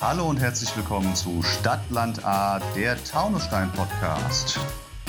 Hallo 0.00 0.30
und 0.30 0.40
herzlich 0.40 0.74
willkommen 0.78 1.14
zu 1.14 1.42
Stadtland 1.42 2.24
A, 2.24 2.58
der 2.74 2.96
Taunusstein 3.04 3.70
Podcast. 3.72 4.58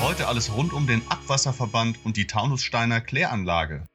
Heute 0.01 0.27
alles 0.27 0.53
rund 0.53 0.73
um 0.73 0.85
den 0.85 1.01
Abwasserverband 1.07 1.99
und 2.03 2.17
die 2.17 2.27
Taunussteiner 2.27 2.99
Kläranlage. 2.99 3.85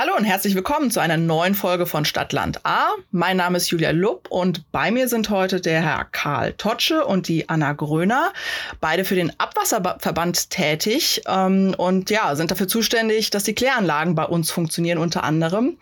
Hallo 0.00 0.16
und 0.16 0.24
herzlich 0.24 0.54
willkommen 0.54 0.90
zu 0.90 0.98
einer 0.98 1.18
neuen 1.18 1.54
Folge 1.54 1.84
von 1.84 2.06
Stadtland 2.06 2.64
A. 2.64 2.86
Mein 3.10 3.36
Name 3.36 3.58
ist 3.58 3.68
Julia 3.70 3.90
Lupp 3.90 4.28
und 4.30 4.72
bei 4.72 4.90
mir 4.90 5.08
sind 5.08 5.28
heute 5.28 5.60
der 5.60 5.82
Herr 5.82 6.06
Karl 6.06 6.54
Totsche 6.54 7.04
und 7.04 7.28
die 7.28 7.50
Anna 7.50 7.74
Gröner, 7.74 8.32
beide 8.80 9.04
für 9.04 9.14
den 9.14 9.30
Abwasserverband 9.38 10.48
tätig 10.48 11.20
ähm, 11.28 11.74
und 11.76 12.08
ja, 12.08 12.34
sind 12.34 12.50
dafür 12.50 12.66
zuständig, 12.66 13.28
dass 13.28 13.44
die 13.44 13.54
Kläranlagen 13.54 14.14
bei 14.14 14.24
uns 14.24 14.50
funktionieren 14.50 14.96
unter 14.96 15.22
anderem. 15.22 15.76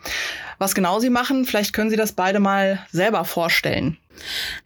Was 0.57 0.75
genau 0.75 0.99
sie 0.99 1.09
machen, 1.09 1.45
vielleicht 1.45 1.71
können 1.71 1.89
Sie 1.89 1.95
das 1.95 2.11
beide 2.11 2.41
mal 2.41 2.85
selber 2.91 3.23
vorstellen. 3.23 3.97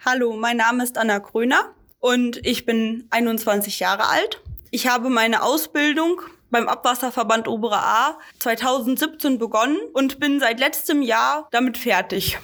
Hallo, 0.04 0.36
mein 0.36 0.58
Name 0.58 0.84
ist 0.84 0.98
Anna 0.98 1.20
Gröner 1.20 1.70
und 2.00 2.44
ich 2.44 2.66
bin 2.66 3.06
21 3.12 3.80
Jahre 3.80 4.10
alt. 4.10 4.42
Ich 4.72 4.88
habe 4.88 5.12
meine 5.12 5.44
Ausbildung 5.44 6.22
beim 6.54 6.70
Abwasserverband 6.70 7.50
Obere 7.50 7.84
A 7.84 8.18
2017 8.40 9.38
begonnen 9.40 9.78
und 9.94 10.22
bin 10.22 10.40
seit 10.40 10.60
letztem 10.60 11.02
Jahr 11.02 11.50
damit 11.52 11.78
fertig. 11.78 12.38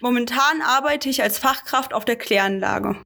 Momentan 0.00 0.60
arbeite 0.62 1.08
ich 1.08 1.22
als 1.22 1.38
Fachkraft 1.38 1.94
auf 1.94 2.04
der 2.04 2.16
Kläranlage. 2.16 2.96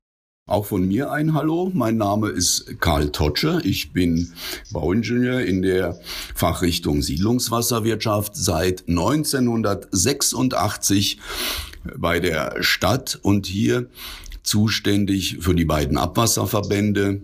Auch 0.49 0.65
von 0.65 0.87
mir 0.87 1.11
ein 1.11 1.35
Hallo. 1.35 1.73
Mein 1.75 1.97
Name 1.99 2.29
ist 2.29 2.81
Karl 2.81 3.11
Totsche. 3.13 3.61
Ich 3.65 3.93
bin 3.93 4.33
Bauingenieur 4.73 5.41
in 5.41 5.61
der 5.61 6.01
Fachrichtung 6.35 7.03
Siedlungswasserwirtschaft 7.03 8.35
seit 8.35 8.89
1986 8.89 11.21
bei 11.97 12.21
der 12.21 12.63
Stadt 12.63 13.19
und 13.23 13.47
hier 13.47 13.91
zuständig 14.43 15.39
für 15.41 15.55
die 15.55 15.65
beiden 15.65 15.99
Abwasserverbände, 15.99 17.23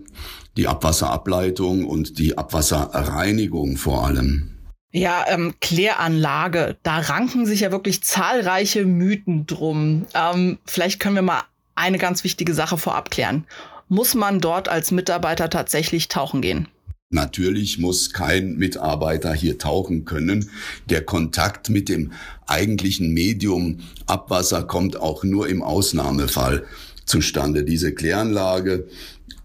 die 0.57 0.67
Abwasserableitung 0.67 1.85
und 1.85 2.19
die 2.19 2.37
Abwasserreinigung 2.37 3.77
vor 3.77 4.05
allem. 4.05 4.49
Ja, 4.91 5.25
ähm, 5.27 5.55
Kläranlage, 5.59 6.77
da 6.83 6.99
ranken 6.99 7.47
sich 7.47 7.61
ja 7.61 7.71
wirklich 7.71 8.03
zahlreiche 8.03 8.85
Mythen 8.85 9.47
drum. 9.47 10.05
Ähm, 10.13 10.59
vielleicht 10.65 10.99
können 10.99 11.15
wir 11.15 11.23
mal 11.23 11.41
eine 11.73 11.97
ganz 11.97 12.23
wichtige 12.23 12.53
Sache 12.53 12.77
vorab 12.77 13.09
klären. 13.09 13.45
Muss 13.89 14.13
man 14.13 14.39
dort 14.39 14.69
als 14.69 14.91
Mitarbeiter 14.91 15.49
tatsächlich 15.49 16.09
tauchen 16.09 16.41
gehen? 16.41 16.67
Natürlich 17.09 17.77
muss 17.77 18.11
kein 18.11 18.55
Mitarbeiter 18.55 19.33
hier 19.33 19.59
tauchen 19.59 20.05
können. 20.05 20.49
Der 20.89 21.03
Kontakt 21.03 21.69
mit 21.69 21.89
dem 21.89 22.11
eigentlichen 22.47 23.13
Medium 23.13 23.81
Abwasser 24.07 24.63
kommt 24.63 24.95
auch 24.99 25.23
nur 25.23 25.47
im 25.47 25.61
Ausnahmefall 25.61 26.65
zustande. 27.05 27.63
Diese 27.63 27.93
Kläranlage 27.93 28.87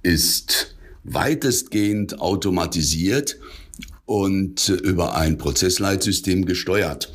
ist 0.03 0.78
weitestgehend 1.15 2.21
automatisiert 2.21 3.39
und 4.07 4.69
über 4.69 5.17
ein 5.17 5.39
Prozessleitsystem 5.39 6.47
gesteuert. 6.47 7.13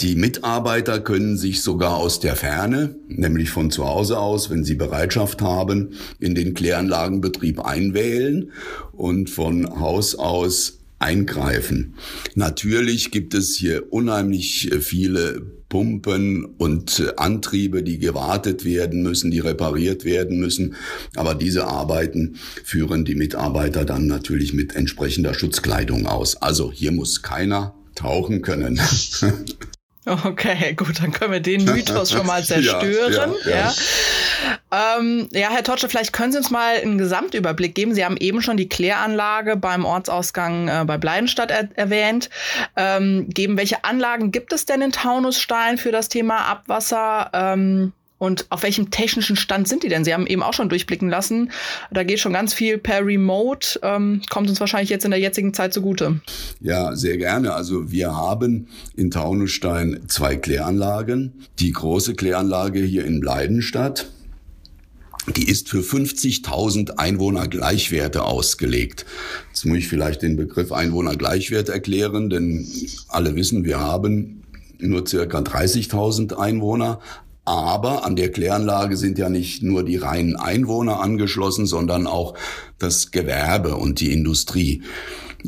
Die 0.00 0.14
Mitarbeiter 0.14 1.00
können 1.00 1.38
sich 1.38 1.62
sogar 1.62 1.96
aus 1.96 2.20
der 2.20 2.36
Ferne, 2.36 2.96
nämlich 3.08 3.48
von 3.48 3.70
zu 3.70 3.86
Hause 3.86 4.18
aus, 4.18 4.50
wenn 4.50 4.62
sie 4.62 4.74
Bereitschaft 4.74 5.40
haben, 5.40 5.94
in 6.18 6.34
den 6.34 6.52
Kläranlagenbetrieb 6.52 7.64
einwählen 7.64 8.52
und 8.92 9.30
von 9.30 9.80
Haus 9.80 10.14
aus 10.14 10.80
eingreifen. 10.98 11.94
Natürlich 12.34 13.10
gibt 13.10 13.34
es 13.34 13.54
hier 13.56 13.92
unheimlich 13.92 14.70
viele 14.80 15.42
Pumpen 15.68 16.44
und 16.44 17.00
äh, 17.00 17.12
Antriebe, 17.16 17.82
die 17.82 17.98
gewartet 17.98 18.64
werden 18.64 19.02
müssen, 19.02 19.30
die 19.30 19.40
repariert 19.40 20.04
werden 20.04 20.38
müssen. 20.38 20.76
Aber 21.16 21.34
diese 21.34 21.66
Arbeiten 21.66 22.36
führen 22.64 23.04
die 23.04 23.16
Mitarbeiter 23.16 23.84
dann 23.84 24.06
natürlich 24.06 24.54
mit 24.54 24.76
entsprechender 24.76 25.34
Schutzkleidung 25.34 26.06
aus. 26.06 26.36
Also 26.36 26.72
hier 26.72 26.92
muss 26.92 27.22
keiner 27.22 27.74
tauchen 27.94 28.42
können. 28.42 28.80
Okay, 30.08 30.74
gut, 30.74 31.02
dann 31.02 31.10
können 31.10 31.32
wir 31.32 31.40
den 31.40 31.64
Mythos 31.64 32.12
schon 32.12 32.26
mal 32.26 32.42
zerstören. 32.44 33.34
ja, 33.44 33.50
ja, 33.50 33.56
ja. 34.70 34.98
Ähm, 34.98 35.28
ja, 35.32 35.50
Herr 35.50 35.64
Totsche, 35.64 35.88
vielleicht 35.88 36.12
können 36.12 36.30
Sie 36.30 36.38
uns 36.38 36.50
mal 36.50 36.76
einen 36.76 36.96
Gesamtüberblick 36.96 37.74
geben. 37.74 37.92
Sie 37.92 38.04
haben 38.04 38.16
eben 38.16 38.40
schon 38.40 38.56
die 38.56 38.68
Kläranlage 38.68 39.56
beim 39.56 39.84
Ortsausgang 39.84 40.68
äh, 40.68 40.84
bei 40.86 40.96
Bleidenstadt 40.96 41.50
er 41.50 41.68
erwähnt. 41.74 42.30
Ähm, 42.76 43.28
geben, 43.28 43.56
welche 43.56 43.84
Anlagen 43.84 44.30
gibt 44.30 44.52
es 44.52 44.64
denn 44.64 44.80
in 44.80 44.92
Taunusstein 44.92 45.76
für 45.76 45.90
das 45.90 46.08
Thema 46.08 46.46
Abwasser? 46.46 47.30
Ähm, 47.32 47.92
und 48.18 48.46
auf 48.48 48.62
welchem 48.62 48.90
technischen 48.90 49.36
Stand 49.36 49.68
sind 49.68 49.82
die 49.82 49.88
denn? 49.88 50.04
Sie 50.04 50.14
haben 50.14 50.26
eben 50.26 50.42
auch 50.42 50.54
schon 50.54 50.68
durchblicken 50.68 51.08
lassen. 51.08 51.50
Da 51.90 52.02
geht 52.02 52.18
schon 52.18 52.32
ganz 52.32 52.54
viel 52.54 52.78
per 52.78 53.04
Remote. 53.04 53.78
Ähm, 53.82 54.22
kommt 54.30 54.48
uns 54.48 54.58
wahrscheinlich 54.58 54.88
jetzt 54.88 55.04
in 55.04 55.10
der 55.10 55.20
jetzigen 55.20 55.52
Zeit 55.52 55.74
zugute. 55.74 56.20
Ja, 56.60 56.96
sehr 56.96 57.18
gerne. 57.18 57.52
Also 57.52 57.90
wir 57.90 58.16
haben 58.16 58.68
in 58.96 59.10
Taunusstein 59.10 60.00
zwei 60.08 60.36
Kläranlagen. 60.36 61.44
Die 61.58 61.72
große 61.72 62.14
Kläranlage 62.14 62.80
hier 62.80 63.04
in 63.04 63.20
Bleidenstadt. 63.20 64.06
Die 65.34 65.48
ist 65.48 65.68
für 65.68 65.80
50.000 65.80 66.98
Einwohner 66.98 67.48
Gleichwerte 67.48 68.22
ausgelegt. 68.22 69.04
Jetzt 69.48 69.66
muss 69.66 69.78
ich 69.78 69.88
vielleicht 69.88 70.22
den 70.22 70.36
Begriff 70.36 70.70
Einwohner 70.70 71.16
Gleichwert 71.16 71.68
erklären, 71.68 72.30
denn 72.30 72.66
alle 73.08 73.34
wissen, 73.34 73.64
wir 73.64 73.80
haben 73.80 74.44
nur 74.78 75.06
circa 75.06 75.38
30.000 75.38 76.34
Einwohner, 76.34 77.00
aber 77.46 78.04
an 78.04 78.16
der 78.16 78.30
Kläranlage 78.32 78.96
sind 78.96 79.18
ja 79.18 79.30
nicht 79.30 79.62
nur 79.62 79.84
die 79.84 79.96
reinen 79.96 80.36
Einwohner 80.36 81.00
angeschlossen, 81.00 81.64
sondern 81.64 82.06
auch 82.06 82.34
das 82.78 83.12
Gewerbe 83.12 83.76
und 83.76 84.00
die 84.00 84.12
Industrie. 84.12 84.82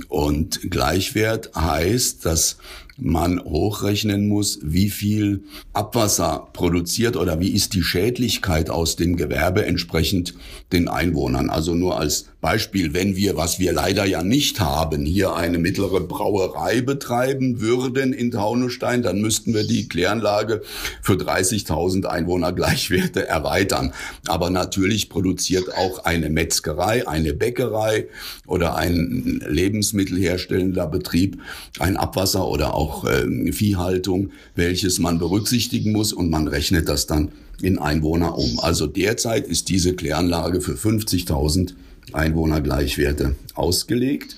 Und 0.08 0.70
Gleichwert 0.70 1.50
heißt, 1.56 2.24
dass 2.24 2.58
man 3.00 3.42
hochrechnen 3.42 4.28
muss, 4.28 4.58
wie 4.62 4.90
viel 4.90 5.44
Abwasser 5.72 6.48
produziert 6.52 7.16
oder 7.16 7.40
wie 7.40 7.50
ist 7.50 7.74
die 7.74 7.82
Schädlichkeit 7.82 8.70
aus 8.70 8.96
dem 8.96 9.16
Gewerbe 9.16 9.64
entsprechend 9.64 10.34
den 10.72 10.88
Einwohnern. 10.88 11.48
Also 11.48 11.74
nur 11.74 11.98
als 11.98 12.26
Beispiel, 12.40 12.94
wenn 12.94 13.16
wir, 13.16 13.36
was 13.36 13.58
wir 13.58 13.72
leider 13.72 14.04
ja 14.04 14.22
nicht 14.22 14.60
haben, 14.60 15.04
hier 15.04 15.34
eine 15.34 15.58
mittlere 15.58 16.00
Brauerei 16.00 16.80
betreiben 16.80 17.60
würden 17.60 18.12
in 18.12 18.30
Taunusstein, 18.30 19.02
dann 19.02 19.20
müssten 19.20 19.54
wir 19.54 19.64
die 19.64 19.88
Kläranlage 19.88 20.62
für 21.02 21.14
30.000 21.14 22.04
Einwohner 22.04 22.52
Gleichwerte 22.52 23.26
erweitern. 23.26 23.92
Aber 24.26 24.50
natürlich 24.50 25.08
produziert 25.08 25.74
auch 25.76 26.04
eine 26.04 26.30
Metzgerei, 26.30 27.06
eine 27.08 27.34
Bäckerei 27.34 28.06
oder 28.46 28.76
ein 28.76 29.42
lebensmittelherstellender 29.46 30.86
Betrieb 30.86 31.38
ein 31.80 31.96
Abwasser 31.96 32.46
oder 32.46 32.74
auch 32.74 32.87
äh, 33.04 33.52
Viehhaltung, 33.52 34.30
welches 34.54 34.98
man 34.98 35.18
berücksichtigen 35.18 35.92
muss 35.92 36.12
und 36.12 36.30
man 36.30 36.48
rechnet 36.48 36.88
das 36.88 37.06
dann 37.06 37.30
in 37.60 37.78
Einwohner 37.78 38.36
um. 38.38 38.60
Also 38.60 38.86
derzeit 38.86 39.46
ist 39.46 39.68
diese 39.68 39.94
Kläranlage 39.94 40.60
für 40.60 40.74
50.000 40.74 41.74
Einwohnergleichwerte 42.12 43.36
ausgelegt. 43.54 44.36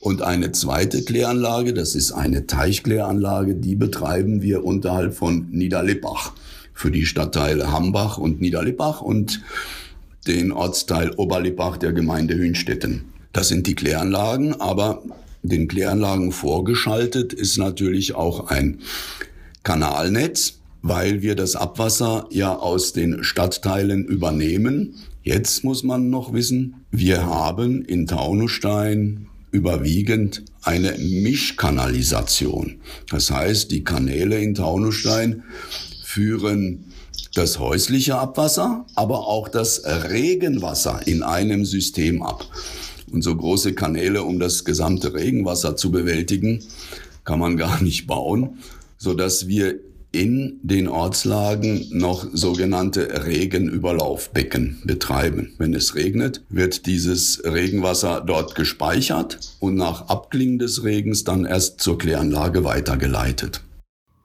Und 0.00 0.22
eine 0.22 0.52
zweite 0.52 1.02
Kläranlage, 1.02 1.74
das 1.74 1.94
ist 1.94 2.12
eine 2.12 2.46
Teichkläranlage, 2.46 3.56
die 3.56 3.74
betreiben 3.74 4.42
wir 4.42 4.64
unterhalb 4.64 5.14
von 5.14 5.48
Niederlippach 5.50 6.32
für 6.72 6.92
die 6.92 7.04
Stadtteile 7.04 7.72
Hambach 7.72 8.18
und 8.18 8.40
Niederlippach 8.40 9.00
und 9.00 9.42
den 10.28 10.52
Ortsteil 10.52 11.10
Oberlippach 11.16 11.78
der 11.78 11.92
Gemeinde 11.92 12.36
Hünstetten. 12.36 13.06
Das 13.32 13.48
sind 13.48 13.66
die 13.66 13.74
Kläranlagen, 13.74 14.60
aber 14.60 15.02
den 15.42 15.68
Kläranlagen 15.68 16.32
vorgeschaltet 16.32 17.32
ist 17.32 17.58
natürlich 17.58 18.14
auch 18.14 18.48
ein 18.48 18.80
Kanalnetz, 19.62 20.54
weil 20.82 21.22
wir 21.22 21.34
das 21.34 21.56
Abwasser 21.56 22.26
ja 22.30 22.56
aus 22.56 22.92
den 22.92 23.24
Stadtteilen 23.24 24.04
übernehmen 24.04 24.94
Jetzt 25.28 25.62
muss 25.62 25.82
man 25.82 26.08
noch 26.08 26.32
wissen, 26.32 26.86
wir 26.90 27.26
haben 27.26 27.84
in 27.84 28.06
Taunusstein 28.06 29.26
überwiegend 29.50 30.42
eine 30.62 30.96
Mischkanalisation. 30.96 32.80
Das 33.10 33.30
heißt, 33.30 33.70
die 33.70 33.84
Kanäle 33.84 34.38
in 34.38 34.54
Taunusstein 34.54 35.42
führen 36.02 36.94
das 37.34 37.58
häusliche 37.58 38.16
Abwasser, 38.16 38.86
aber 38.94 39.26
auch 39.26 39.50
das 39.50 39.82
Regenwasser 39.84 41.06
in 41.06 41.22
einem 41.22 41.66
System 41.66 42.22
ab. 42.22 42.46
Und 43.12 43.22
so 43.22 43.34
große 43.34 43.74
Kanäle, 43.74 44.22
um 44.22 44.38
das 44.38 44.64
gesamte 44.64 45.14
Regenwasser 45.14 45.76
zu 45.76 45.90
bewältigen, 45.90 46.62
kann 47.24 47.38
man 47.38 47.56
gar 47.56 47.82
nicht 47.82 48.06
bauen, 48.06 48.58
so 48.96 49.14
dass 49.14 49.48
wir 49.48 49.78
in 50.10 50.58
den 50.62 50.88
Ortslagen 50.88 51.86
noch 51.90 52.26
sogenannte 52.32 53.26
Regenüberlaufbecken 53.26 54.82
betreiben. 54.84 55.52
Wenn 55.58 55.74
es 55.74 55.94
regnet, 55.94 56.42
wird 56.48 56.86
dieses 56.86 57.42
Regenwasser 57.44 58.22
dort 58.26 58.54
gespeichert 58.54 59.38
und 59.60 59.74
nach 59.74 60.08
Abklingen 60.08 60.58
des 60.58 60.82
Regens 60.82 61.24
dann 61.24 61.44
erst 61.44 61.80
zur 61.80 61.98
Kläranlage 61.98 62.64
weitergeleitet. 62.64 63.60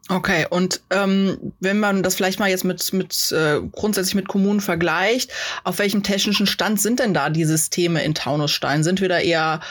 Okay, 0.09 0.45
und 0.49 0.81
ähm, 0.89 1.53
wenn 1.61 1.79
man 1.79 2.03
das 2.03 2.15
vielleicht 2.15 2.37
mal 2.37 2.49
jetzt 2.49 2.65
mit, 2.65 2.91
mit 2.91 3.31
äh, 3.31 3.61
grundsätzlich 3.71 4.15
mit 4.15 4.27
Kommunen 4.27 4.59
vergleicht, 4.59 5.31
auf 5.63 5.79
welchem 5.79 6.03
technischen 6.03 6.45
Stand 6.45 6.81
sind 6.81 6.99
denn 6.99 7.13
da 7.13 7.29
die 7.29 7.45
Systeme 7.45 8.03
in 8.03 8.13
Taunusstein? 8.13 8.83
Sind 8.83 8.99
wir 8.99 9.07
da 9.07 9.19
eher 9.19 9.61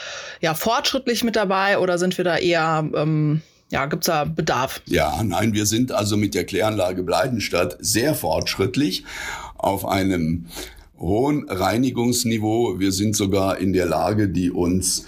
ja, 0.41 0.55
fortschrittlich 0.55 1.23
mit 1.23 1.35
dabei 1.35 1.77
oder 1.77 1.99
sind 1.99 2.17
wir 2.17 2.25
da 2.25 2.37
eher, 2.37 2.89
ähm, 2.95 3.41
ja, 3.69 3.85
gibt's 3.85 4.07
da 4.07 4.25
Bedarf? 4.25 4.81
Ja, 4.87 5.21
nein, 5.23 5.53
wir 5.53 5.67
sind 5.67 5.91
also 5.91 6.17
mit 6.17 6.33
der 6.33 6.45
Kläranlage 6.45 7.03
Bleidenstadt 7.03 7.77
sehr 7.79 8.15
fortschrittlich 8.15 9.03
auf 9.55 9.85
einem 9.85 10.47
hohen 10.97 11.47
Reinigungsniveau. 11.47 12.79
Wir 12.79 12.91
sind 12.91 13.15
sogar 13.15 13.59
in 13.59 13.71
der 13.71 13.85
Lage, 13.85 14.29
die 14.29 14.49
uns 14.49 15.05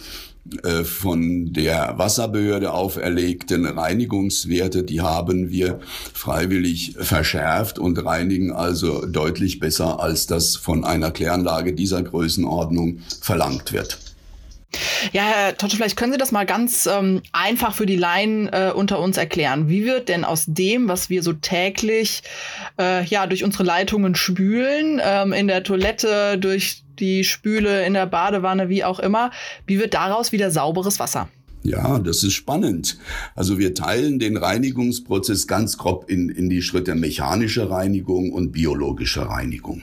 von 0.83 1.53
der 1.53 1.95
Wasserbehörde 1.97 2.71
auferlegten 2.71 3.65
Reinigungswerte, 3.65 4.83
die 4.83 5.01
haben 5.01 5.49
wir 5.49 5.79
freiwillig 6.13 6.95
verschärft 6.99 7.79
und 7.79 7.97
reinigen 8.05 8.51
also 8.51 9.05
deutlich 9.05 9.59
besser, 9.59 9.99
als 9.99 10.27
das 10.27 10.55
von 10.55 10.85
einer 10.85 11.11
Kläranlage 11.11 11.73
dieser 11.73 12.03
Größenordnung 12.03 12.99
verlangt 13.21 13.73
wird. 13.73 13.97
Ja, 15.13 15.23
Herr 15.23 15.57
Totsche, 15.57 15.77
vielleicht 15.77 15.97
können 15.97 16.11
Sie 16.11 16.17
das 16.17 16.31
mal 16.31 16.45
ganz 16.45 16.85
ähm, 16.85 17.21
einfach 17.31 17.73
für 17.73 17.85
die 17.85 17.95
Laien 17.95 18.47
äh, 18.49 18.71
unter 18.75 18.99
uns 18.99 19.17
erklären. 19.17 19.69
Wie 19.69 19.85
wird 19.85 20.09
denn 20.09 20.25
aus 20.25 20.45
dem, 20.47 20.87
was 20.87 21.09
wir 21.09 21.23
so 21.23 21.33
täglich 21.33 22.23
äh, 22.79 23.03
ja 23.05 23.27
durch 23.27 23.43
unsere 23.43 23.63
Leitungen 23.63 24.15
spülen, 24.15 25.01
ähm, 25.03 25.33
in 25.33 25.47
der 25.47 25.63
Toilette, 25.63 26.37
durch 26.37 26.84
die 26.99 27.23
Spüle, 27.23 27.85
in 27.85 27.93
der 27.93 28.05
Badewanne, 28.05 28.69
wie 28.69 28.83
auch 28.83 28.99
immer, 28.99 29.31
wie 29.67 29.79
wird 29.79 29.93
daraus 29.93 30.31
wieder 30.31 30.51
sauberes 30.51 30.99
Wasser? 30.99 31.29
Ja, 31.63 31.97
das 31.97 32.23
ist 32.23 32.33
spannend. 32.33 32.99
Also 33.33 33.57
wir 33.57 33.73
teilen 33.73 34.19
den 34.19 34.37
Reinigungsprozess 34.37 35.47
ganz 35.47 35.79
grob 35.79 36.09
in, 36.11 36.29
in 36.29 36.47
die 36.47 36.61
Schritte 36.61 36.93
mechanische 36.93 37.71
Reinigung 37.71 38.31
und 38.31 38.51
biologische 38.51 39.27
Reinigung. 39.27 39.81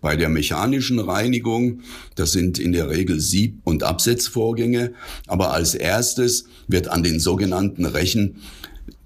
Bei 0.00 0.14
der 0.14 0.28
mechanischen 0.28 1.00
Reinigung, 1.00 1.80
das 2.14 2.30
sind 2.30 2.60
in 2.60 2.70
der 2.70 2.90
Regel 2.90 3.18
Sieb- 3.18 3.58
und 3.64 3.82
Absetzvorgänge, 3.82 4.92
aber 5.26 5.52
als 5.52 5.74
erstes 5.74 6.46
wird 6.68 6.86
an 6.86 7.02
den 7.02 7.18
sogenannten 7.18 7.86
Rechen 7.86 8.36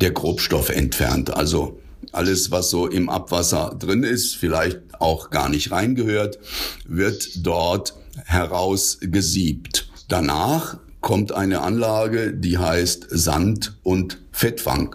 der 0.00 0.10
Grobstoff 0.10 0.68
entfernt, 0.68 1.34
also 1.34 1.78
alles, 2.12 2.50
was 2.50 2.70
so 2.70 2.86
im 2.86 3.08
Abwasser 3.08 3.76
drin 3.78 4.02
ist, 4.02 4.36
vielleicht 4.36 4.80
auch 4.98 5.30
gar 5.30 5.48
nicht 5.48 5.70
reingehört, 5.70 6.38
wird 6.86 7.46
dort 7.46 7.94
herausgesiebt. 8.24 9.88
Danach 10.08 10.78
kommt 11.00 11.32
eine 11.32 11.62
Anlage, 11.62 12.32
die 12.34 12.58
heißt 12.58 13.06
Sand- 13.10 13.74
und 13.82 14.18
Fettfang. 14.32 14.94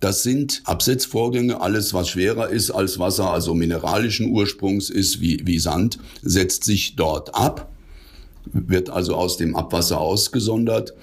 Das 0.00 0.22
sind 0.22 0.62
Absetzvorgänge. 0.64 1.60
Alles, 1.60 1.94
was 1.94 2.08
schwerer 2.10 2.48
ist 2.48 2.70
als 2.70 2.98
Wasser, 2.98 3.30
also 3.30 3.54
mineralischen 3.54 4.30
Ursprungs 4.30 4.90
ist 4.90 5.20
wie, 5.20 5.46
wie 5.46 5.58
Sand, 5.58 5.98
setzt 6.22 6.64
sich 6.64 6.96
dort 6.96 7.34
ab, 7.34 7.72
wird 8.52 8.90
also 8.90 9.14
aus 9.16 9.36
dem 9.36 9.56
Abwasser 9.56 9.98
ausgesondert. 9.98 10.94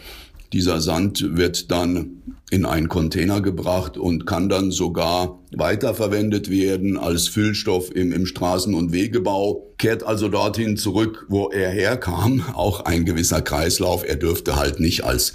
Dieser 0.54 0.82
Sand 0.82 1.36
wird 1.36 1.72
dann 1.72 2.22
in 2.52 2.66
einen 2.66 2.88
Container 2.88 3.42
gebracht 3.42 3.98
und 3.98 4.28
kann 4.28 4.50
dann 4.50 4.70
sogar 4.70 5.40
weiterverwendet 5.52 6.52
werden 6.52 6.98
als 6.98 7.28
Füllstoff 7.28 7.94
im, 7.94 8.12
im 8.12 8.26
Straßen- 8.26 8.76
und 8.76 8.92
Wegebau, 8.94 9.74
kehrt 9.80 10.04
also 10.04 10.30
dorthin 10.30 10.78
zurück, 10.78 11.26
wo 11.28 11.50
er 11.50 11.72
herkam. 11.72 12.46
Auch 12.54 12.82
ein 12.82 13.04
gewisser 13.04 13.42
Kreislauf. 13.42 14.08
Er 14.08 14.16
dürfte 14.16 14.56
halt 14.56 14.80
nicht 14.80 15.04
als 15.04 15.34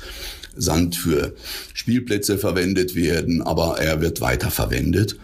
Sand 0.57 0.95
für 0.95 1.35
Spielplätze 1.75 2.39
verwendet 2.39 2.95
werden, 2.95 3.43
aber 3.43 3.81
er 3.81 4.01
wird 4.01 4.21
weiterverwendet. 4.21 5.17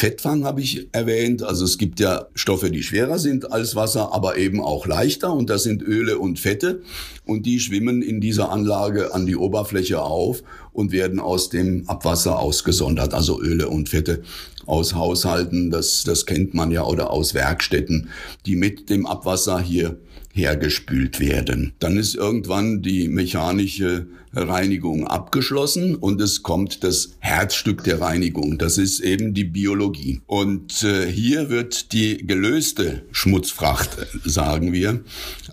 Fettfang 0.00 0.44
habe 0.44 0.62
ich 0.62 0.88
erwähnt. 0.92 1.42
Also 1.42 1.66
es 1.66 1.76
gibt 1.76 2.00
ja 2.00 2.28
Stoffe, 2.34 2.70
die 2.70 2.82
schwerer 2.82 3.18
sind 3.18 3.52
als 3.52 3.76
Wasser, 3.76 4.14
aber 4.14 4.38
eben 4.38 4.62
auch 4.62 4.86
leichter. 4.86 5.30
Und 5.30 5.50
das 5.50 5.62
sind 5.62 5.82
Öle 5.82 6.18
und 6.18 6.38
Fette. 6.38 6.80
Und 7.26 7.44
die 7.44 7.60
schwimmen 7.60 8.00
in 8.00 8.18
dieser 8.18 8.50
Anlage 8.50 9.12
an 9.12 9.26
die 9.26 9.36
Oberfläche 9.36 10.00
auf 10.00 10.42
und 10.72 10.90
werden 10.90 11.20
aus 11.20 11.50
dem 11.50 11.86
Abwasser 11.86 12.38
ausgesondert. 12.38 13.12
Also 13.12 13.42
Öle 13.42 13.68
und 13.68 13.90
Fette 13.90 14.22
aus 14.64 14.94
Haushalten, 14.94 15.70
das, 15.70 16.02
das 16.04 16.24
kennt 16.24 16.54
man 16.54 16.70
ja, 16.70 16.84
oder 16.84 17.10
aus 17.10 17.34
Werkstätten, 17.34 18.08
die 18.46 18.56
mit 18.56 18.88
dem 18.88 19.04
Abwasser 19.04 19.60
hier 19.60 19.98
hergespült 20.32 21.20
werden. 21.20 21.74
Dann 21.78 21.98
ist 21.98 22.14
irgendwann 22.14 22.80
die 22.80 23.08
mechanische 23.08 24.06
Reinigung 24.32 25.06
abgeschlossen 25.06 25.96
und 25.96 26.20
es 26.20 26.42
kommt 26.42 26.84
das 26.84 27.16
Herzstück 27.18 27.84
der 27.84 28.00
Reinigung. 28.00 28.58
Das 28.58 28.78
ist 28.78 29.00
eben 29.00 29.34
die 29.34 29.44
Biologie. 29.44 30.20
Und 30.26 30.82
äh, 30.84 31.06
hier 31.06 31.50
wird 31.50 31.92
die 31.92 32.26
gelöste 32.26 33.02
Schmutzfracht, 33.10 33.90
sagen 34.24 34.72
wir, 34.72 35.00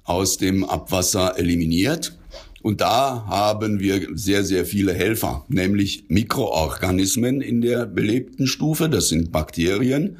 aus 0.04 0.38
dem 0.38 0.64
Abwasser 0.64 1.38
eliminiert. 1.38 2.18
Und 2.62 2.82
da 2.82 3.26
haben 3.28 3.80
wir 3.80 4.08
sehr, 4.14 4.44
sehr 4.44 4.66
viele 4.66 4.94
Helfer, 4.94 5.46
nämlich 5.48 6.06
Mikroorganismen 6.10 7.42
in 7.42 7.62
der 7.62 7.86
belebten 7.86 8.46
Stufe. 8.46 8.90
Das 8.90 9.10
sind 9.10 9.32
Bakterien 9.32 10.18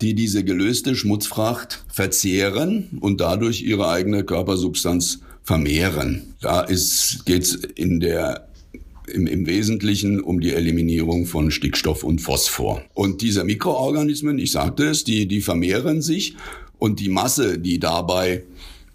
die 0.00 0.14
diese 0.14 0.44
gelöste 0.44 0.94
Schmutzfracht 0.94 1.84
verzehren 1.88 2.98
und 3.00 3.20
dadurch 3.20 3.62
ihre 3.62 3.88
eigene 3.88 4.24
Körpersubstanz 4.24 5.20
vermehren. 5.46 6.34
Da 6.40 6.60
ist, 6.60 7.24
geht's 7.24 7.54
in 7.54 8.00
der 8.00 8.48
im, 9.06 9.28
im 9.28 9.46
Wesentlichen 9.46 10.20
um 10.20 10.40
die 10.40 10.52
Eliminierung 10.52 11.26
von 11.26 11.52
Stickstoff 11.52 12.02
und 12.02 12.20
Phosphor. 12.20 12.82
Und 12.92 13.22
diese 13.22 13.44
Mikroorganismen, 13.44 14.40
ich 14.40 14.50
sagte 14.50 14.86
es, 14.86 15.04
die, 15.04 15.26
die 15.28 15.40
vermehren 15.40 16.02
sich 16.02 16.34
und 16.78 16.98
die 16.98 17.08
Masse, 17.08 17.58
die 17.58 17.78
dabei 17.78 18.42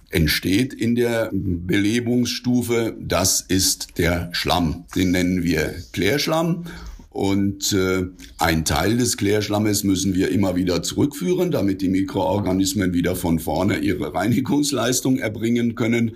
entsteht 0.09 0.73
in 0.73 0.95
der 0.95 1.29
Belebungsstufe, 1.31 2.97
das 2.99 3.39
ist 3.39 3.97
der 3.97 4.29
Schlamm. 4.33 4.83
Den 4.93 5.11
nennen 5.11 5.43
wir 5.43 5.73
Klärschlamm 5.93 6.65
und 7.11 7.73
äh, 7.73 8.05
ein 8.37 8.63
Teil 8.63 8.95
des 8.95 9.17
Klärschlammes 9.17 9.83
müssen 9.83 10.15
wir 10.15 10.29
immer 10.29 10.55
wieder 10.55 10.81
zurückführen, 10.81 11.51
damit 11.51 11.81
die 11.81 11.89
Mikroorganismen 11.89 12.93
wieder 12.93 13.17
von 13.17 13.37
vorne 13.37 13.79
ihre 13.79 14.13
Reinigungsleistung 14.13 15.17
erbringen 15.17 15.75
können. 15.75 16.15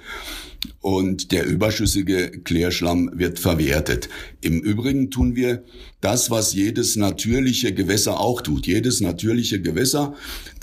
Und 0.80 1.34
der 1.34 1.46
überschüssige 1.48 2.32
Klärschlamm 2.44 3.12
wird 3.14 3.40
verwertet. 3.40 4.08
Im 4.40 4.62
Übrigen 4.62 5.12
tun 5.12 5.36
wir 5.36 5.66
das, 6.00 6.32
was 6.32 6.54
jedes 6.54 6.96
natürliche 6.96 7.74
Gewässer 7.74 8.22
auch 8.22 8.42
tut. 8.42 8.66
Jedes 8.66 9.02
natürliche 9.02 9.62
Gewässer 9.62 10.16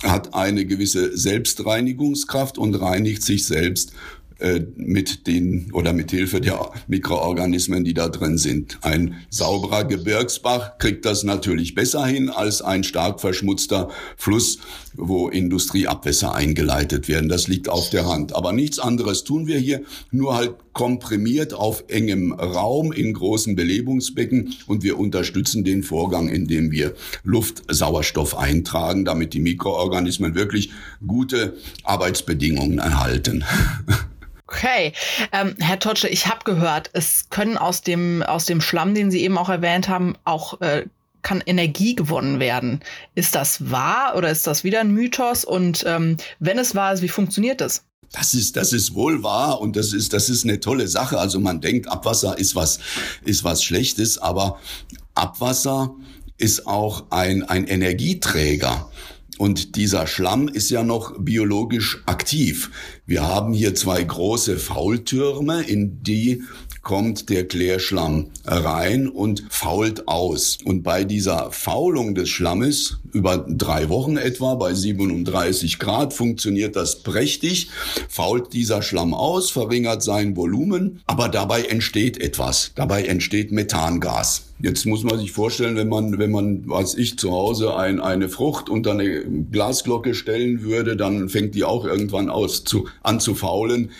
hat 0.02 0.32
eine 0.32 0.64
gewisse 0.64 1.14
Selbstreinigungskraft 1.14 2.56
und 2.56 2.74
reinigt 2.74 3.22
sich 3.22 3.44
selbst 3.44 3.92
mit 4.76 5.26
den 5.26 5.70
oder 5.72 5.92
mit 5.92 6.10
Hilfe 6.10 6.40
der 6.40 6.70
Mikroorganismen, 6.88 7.84
die 7.84 7.94
da 7.94 8.08
drin 8.08 8.38
sind. 8.38 8.78
Ein 8.82 9.14
sauberer 9.30 9.84
Gebirgsbach 9.84 10.78
kriegt 10.78 11.04
das 11.04 11.22
natürlich 11.22 11.74
besser 11.74 12.04
hin 12.06 12.28
als 12.28 12.60
ein 12.60 12.82
stark 12.82 13.20
verschmutzter 13.20 13.90
Fluss, 14.16 14.58
wo 14.94 15.28
Industrieabwässer 15.28 16.34
eingeleitet 16.34 17.08
werden. 17.08 17.28
Das 17.28 17.46
liegt 17.48 17.68
auf 17.68 17.90
der 17.90 18.06
Hand. 18.06 18.34
Aber 18.34 18.52
nichts 18.52 18.78
anderes 18.78 19.24
tun 19.24 19.46
wir 19.46 19.58
hier, 19.58 19.82
nur 20.10 20.36
halt 20.36 20.54
komprimiert 20.72 21.54
auf 21.54 21.84
engem 21.88 22.32
Raum 22.32 22.92
in 22.92 23.12
großen 23.12 23.54
Belebungsbecken 23.54 24.54
und 24.66 24.82
wir 24.82 24.98
unterstützen 24.98 25.64
den 25.64 25.82
Vorgang, 25.82 26.28
indem 26.28 26.70
wir 26.70 26.94
Luftsauerstoff 27.24 28.36
eintragen, 28.36 29.04
damit 29.04 29.34
die 29.34 29.40
Mikroorganismen 29.40 30.34
wirklich 30.34 30.70
gute 31.06 31.56
Arbeitsbedingungen 31.84 32.78
erhalten. 32.78 33.44
Okay, 34.54 34.92
ähm, 35.32 35.54
Herr 35.60 35.78
Totsche, 35.78 36.08
ich 36.08 36.26
habe 36.26 36.44
gehört, 36.44 36.90
es 36.92 37.30
können 37.30 37.56
aus 37.56 37.80
dem, 37.80 38.22
aus 38.22 38.44
dem 38.44 38.60
Schlamm, 38.60 38.94
den 38.94 39.10
Sie 39.10 39.22
eben 39.22 39.38
auch 39.38 39.48
erwähnt 39.48 39.88
haben, 39.88 40.14
auch 40.24 40.60
äh, 40.60 40.84
kann 41.22 41.42
Energie 41.46 41.94
gewonnen 41.94 42.38
werden. 42.38 42.80
Ist 43.14 43.34
das 43.34 43.70
wahr 43.70 44.14
oder 44.14 44.30
ist 44.30 44.46
das 44.46 44.62
wieder 44.62 44.80
ein 44.80 44.90
Mythos? 44.90 45.46
Und 45.46 45.84
ähm, 45.86 46.18
wenn 46.38 46.58
es 46.58 46.74
wahr 46.74 46.92
ist, 46.92 47.00
wie 47.02 47.08
funktioniert 47.08 47.62
das? 47.62 47.84
Das 48.12 48.34
ist, 48.34 48.56
das 48.56 48.74
ist 48.74 48.94
wohl 48.94 49.22
wahr 49.22 49.58
und 49.58 49.74
das 49.74 49.94
ist, 49.94 50.12
das 50.12 50.28
ist 50.28 50.44
eine 50.44 50.60
tolle 50.60 50.86
Sache. 50.86 51.18
Also 51.18 51.40
man 51.40 51.62
denkt, 51.62 51.88
Abwasser 51.88 52.36
ist 52.36 52.54
was, 52.54 52.78
ist 53.24 53.44
was 53.44 53.64
Schlechtes, 53.64 54.18
aber 54.18 54.58
Abwasser 55.14 55.94
ist 56.36 56.66
auch 56.66 57.04
ein, 57.08 57.42
ein 57.44 57.66
Energieträger. 57.66 58.90
Und 59.38 59.76
dieser 59.76 60.06
Schlamm 60.06 60.48
ist 60.48 60.70
ja 60.70 60.82
noch 60.82 61.18
biologisch 61.18 62.02
aktiv. 62.06 62.70
Wir 63.06 63.22
haben 63.22 63.54
hier 63.54 63.74
zwei 63.74 64.02
große 64.02 64.58
Faultürme, 64.58 65.62
in 65.62 66.02
die 66.02 66.42
kommt 66.82 67.30
der 67.30 67.46
Klärschlamm 67.46 68.26
rein 68.44 69.08
und 69.08 69.44
fault 69.50 70.08
aus. 70.08 70.58
Und 70.64 70.82
bei 70.82 71.04
dieser 71.04 71.52
Faulung 71.52 72.14
des 72.14 72.28
Schlammes 72.28 72.98
über 73.12 73.46
drei 73.48 73.88
Wochen 73.88 74.16
etwa 74.16 74.54
bei 74.54 74.74
37 74.74 75.78
Grad 75.78 76.12
funktioniert 76.12 76.76
das 76.76 77.02
prächtig, 77.02 77.70
fault 78.08 78.52
dieser 78.52 78.82
Schlamm 78.82 79.14
aus, 79.14 79.50
verringert 79.50 80.02
sein 80.02 80.36
Volumen, 80.36 81.00
aber 81.06 81.28
dabei 81.28 81.62
entsteht 81.62 82.20
etwas. 82.20 82.72
Dabei 82.74 83.04
entsteht 83.04 83.52
Methangas. 83.52 84.46
Jetzt 84.58 84.86
muss 84.86 85.02
man 85.02 85.18
sich 85.18 85.32
vorstellen, 85.32 85.76
wenn 85.76 85.88
man, 85.88 86.18
wenn 86.18 86.30
man, 86.30 86.66
als 86.70 86.96
ich 86.96 87.18
zu 87.18 87.32
Hause 87.32 87.76
ein, 87.76 88.00
eine 88.00 88.28
Frucht 88.28 88.68
unter 88.68 88.92
eine 88.92 89.24
Glasglocke 89.50 90.14
stellen 90.14 90.62
würde, 90.62 90.96
dann 90.96 91.28
fängt 91.28 91.56
die 91.56 91.64
auch 91.64 91.84
irgendwann 91.84 92.30
aus 92.30 92.62
zu, 92.62 92.86
an 93.02 93.18
zu 93.18 93.34
faulen 93.34 93.90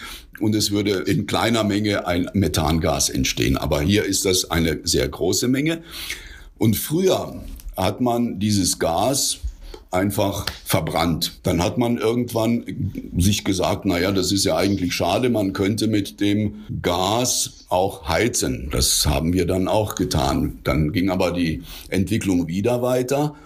und 0.43 0.55
es 0.55 0.71
würde 0.73 0.91
in 0.91 1.27
kleiner 1.27 1.65
Menge 1.65 2.07
ein 2.07 2.29
Methangas 2.35 3.09
entstehen. 3.09 3.57
Aber 3.57 3.81
hier 3.81 4.05
ist 4.05 4.25
das 4.25 4.51
eine 4.51 4.81
sehr 4.83 5.09
große 5.09 5.49
Menge. 5.49 5.83
Und 6.59 6.77
früher 6.77 7.43
hat 7.77 8.01
man 8.01 8.39
dieses 8.39 8.79
Gas 8.79 9.39
einfach 9.93 10.47
verbrannt. 10.65 11.39
Dann 11.43 11.63
hat 11.63 11.79
man 11.79 11.99
irgendwann 11.99 12.65
sich 13.17 13.45
gesagt, 13.45 13.85
na 13.85 14.01
ja, 14.01 14.11
das 14.11 14.33
ist 14.33 14.45
ja 14.45 14.57
eigentlich 14.57 14.95
schade, 14.95 15.29
man 15.29 15.53
könnte 15.53 15.87
mit 15.87 16.21
dem 16.21 16.63
Gas 16.81 17.67
auch 17.69 18.09
heizen. 18.09 18.69
Das 18.73 19.07
haben 19.07 19.33
wir 19.33 19.47
dann 19.47 19.69
auch 19.69 19.95
getan. 19.95 20.59
Dann 20.65 20.93
ging 20.93 21.11
aber 21.11 21.31
die 21.31 21.63
Entwicklung 21.89 22.49
wieder 22.49 22.83
weiter 22.83 23.37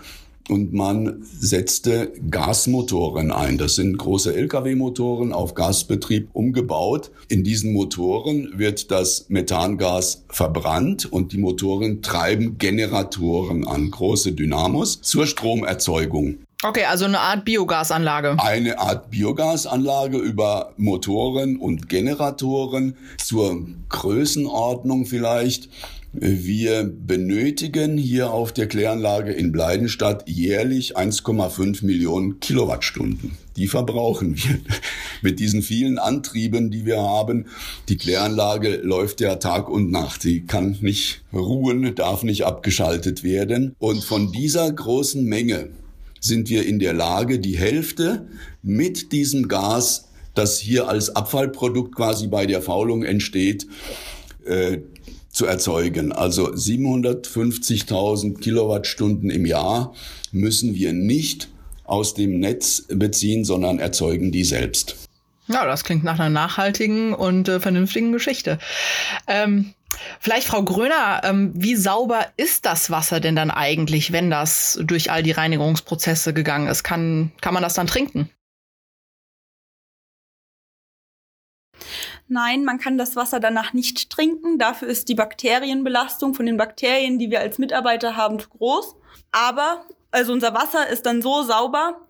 und 0.48 0.72
man 0.72 1.22
setzte 1.22 2.12
Gasmotoren 2.30 3.30
ein. 3.30 3.58
Das 3.58 3.76
sind 3.76 3.98
große 3.98 4.34
Lkw-Motoren 4.34 5.32
auf 5.32 5.54
Gasbetrieb 5.54 6.28
umgebaut. 6.32 7.10
In 7.28 7.44
diesen 7.44 7.72
Motoren 7.72 8.52
wird 8.56 8.90
das 8.90 9.26
Methangas 9.28 10.24
verbrannt 10.28 11.10
und 11.10 11.32
die 11.32 11.38
Motoren 11.38 12.02
treiben 12.02 12.58
Generatoren 12.58 13.66
an, 13.66 13.90
große 13.90 14.32
Dynamos 14.32 15.00
zur 15.02 15.26
Stromerzeugung. 15.26 16.38
Okay, 16.62 16.84
also 16.84 17.04
eine 17.04 17.20
Art 17.20 17.44
Biogasanlage. 17.44 18.36
Eine 18.38 18.78
Art 18.78 19.10
Biogasanlage 19.10 20.16
über 20.16 20.72
Motoren 20.78 21.58
und 21.58 21.88
Generatoren 21.88 22.96
zur 23.18 23.66
Größenordnung 23.90 25.04
vielleicht 25.04 25.68
wir 26.18 26.84
benötigen 26.84 27.98
hier 27.98 28.30
auf 28.32 28.52
der 28.52 28.68
Kläranlage 28.68 29.32
in 29.32 29.52
Bleidenstadt 29.52 30.26
jährlich 30.26 30.96
1,5 30.96 31.84
Millionen 31.84 32.40
Kilowattstunden. 32.40 33.32
Die 33.56 33.68
verbrauchen 33.68 34.36
wir 34.36 34.58
mit 35.22 35.38
diesen 35.40 35.62
vielen 35.62 35.98
Antrieben, 35.98 36.70
die 36.70 36.86
wir 36.86 37.00
haben. 37.00 37.46
Die 37.88 37.96
Kläranlage 37.96 38.76
läuft 38.76 39.20
ja 39.20 39.36
Tag 39.36 39.68
und 39.68 39.90
Nacht. 39.90 40.22
Sie 40.22 40.46
kann 40.46 40.78
nicht 40.80 41.22
ruhen, 41.32 41.94
darf 41.94 42.22
nicht 42.22 42.44
abgeschaltet 42.44 43.22
werden. 43.22 43.74
Und 43.78 44.02
von 44.02 44.32
dieser 44.32 44.72
großen 44.72 45.24
Menge 45.24 45.68
sind 46.20 46.48
wir 46.48 46.66
in 46.66 46.78
der 46.78 46.94
Lage, 46.94 47.38
die 47.38 47.58
Hälfte 47.58 48.26
mit 48.62 49.12
diesem 49.12 49.48
Gas, 49.48 50.08
das 50.34 50.58
hier 50.58 50.88
als 50.88 51.14
Abfallprodukt 51.14 51.94
quasi 51.94 52.26
bei 52.26 52.46
der 52.46 52.62
Faulung 52.62 53.04
entsteht, 53.04 53.66
äh, 54.46 54.78
zu 55.36 55.44
erzeugen. 55.44 56.12
Also 56.12 56.50
750.000 56.50 58.40
Kilowattstunden 58.40 59.28
im 59.28 59.44
Jahr 59.44 59.92
müssen 60.32 60.74
wir 60.74 60.94
nicht 60.94 61.48
aus 61.84 62.14
dem 62.14 62.40
Netz 62.40 62.86
beziehen, 62.88 63.44
sondern 63.44 63.78
erzeugen 63.78 64.32
die 64.32 64.44
selbst. 64.44 64.96
Ja, 65.46 65.66
das 65.66 65.84
klingt 65.84 66.04
nach 66.04 66.18
einer 66.18 66.30
nachhaltigen 66.30 67.12
und 67.12 67.48
äh, 67.48 67.60
vernünftigen 67.60 68.12
Geschichte. 68.12 68.58
Ähm, 69.28 69.74
vielleicht, 70.20 70.46
Frau 70.46 70.64
Gröner, 70.64 71.20
ähm, 71.22 71.52
wie 71.54 71.76
sauber 71.76 72.26
ist 72.38 72.64
das 72.64 72.90
Wasser 72.90 73.20
denn 73.20 73.36
dann 73.36 73.50
eigentlich, 73.50 74.12
wenn 74.12 74.30
das 74.30 74.80
durch 74.82 75.10
all 75.10 75.22
die 75.22 75.32
Reinigungsprozesse 75.32 76.32
gegangen 76.32 76.66
ist? 76.66 76.82
Kann, 76.82 77.30
kann 77.42 77.52
man 77.52 77.62
das 77.62 77.74
dann 77.74 77.86
trinken? 77.86 78.30
Nein, 82.28 82.64
man 82.64 82.78
kann 82.78 82.98
das 82.98 83.14
Wasser 83.14 83.38
danach 83.38 83.72
nicht 83.72 84.10
trinken. 84.10 84.58
Dafür 84.58 84.88
ist 84.88 85.08
die 85.08 85.14
Bakterienbelastung 85.14 86.34
von 86.34 86.46
den 86.46 86.56
Bakterien, 86.56 87.18
die 87.18 87.30
wir 87.30 87.40
als 87.40 87.58
Mitarbeiter 87.58 88.16
haben, 88.16 88.40
zu 88.40 88.48
groß. 88.48 88.96
Aber, 89.30 89.84
also 90.10 90.32
unser 90.32 90.52
Wasser 90.52 90.88
ist 90.88 91.06
dann 91.06 91.22
so 91.22 91.42
sauber, 91.42 92.00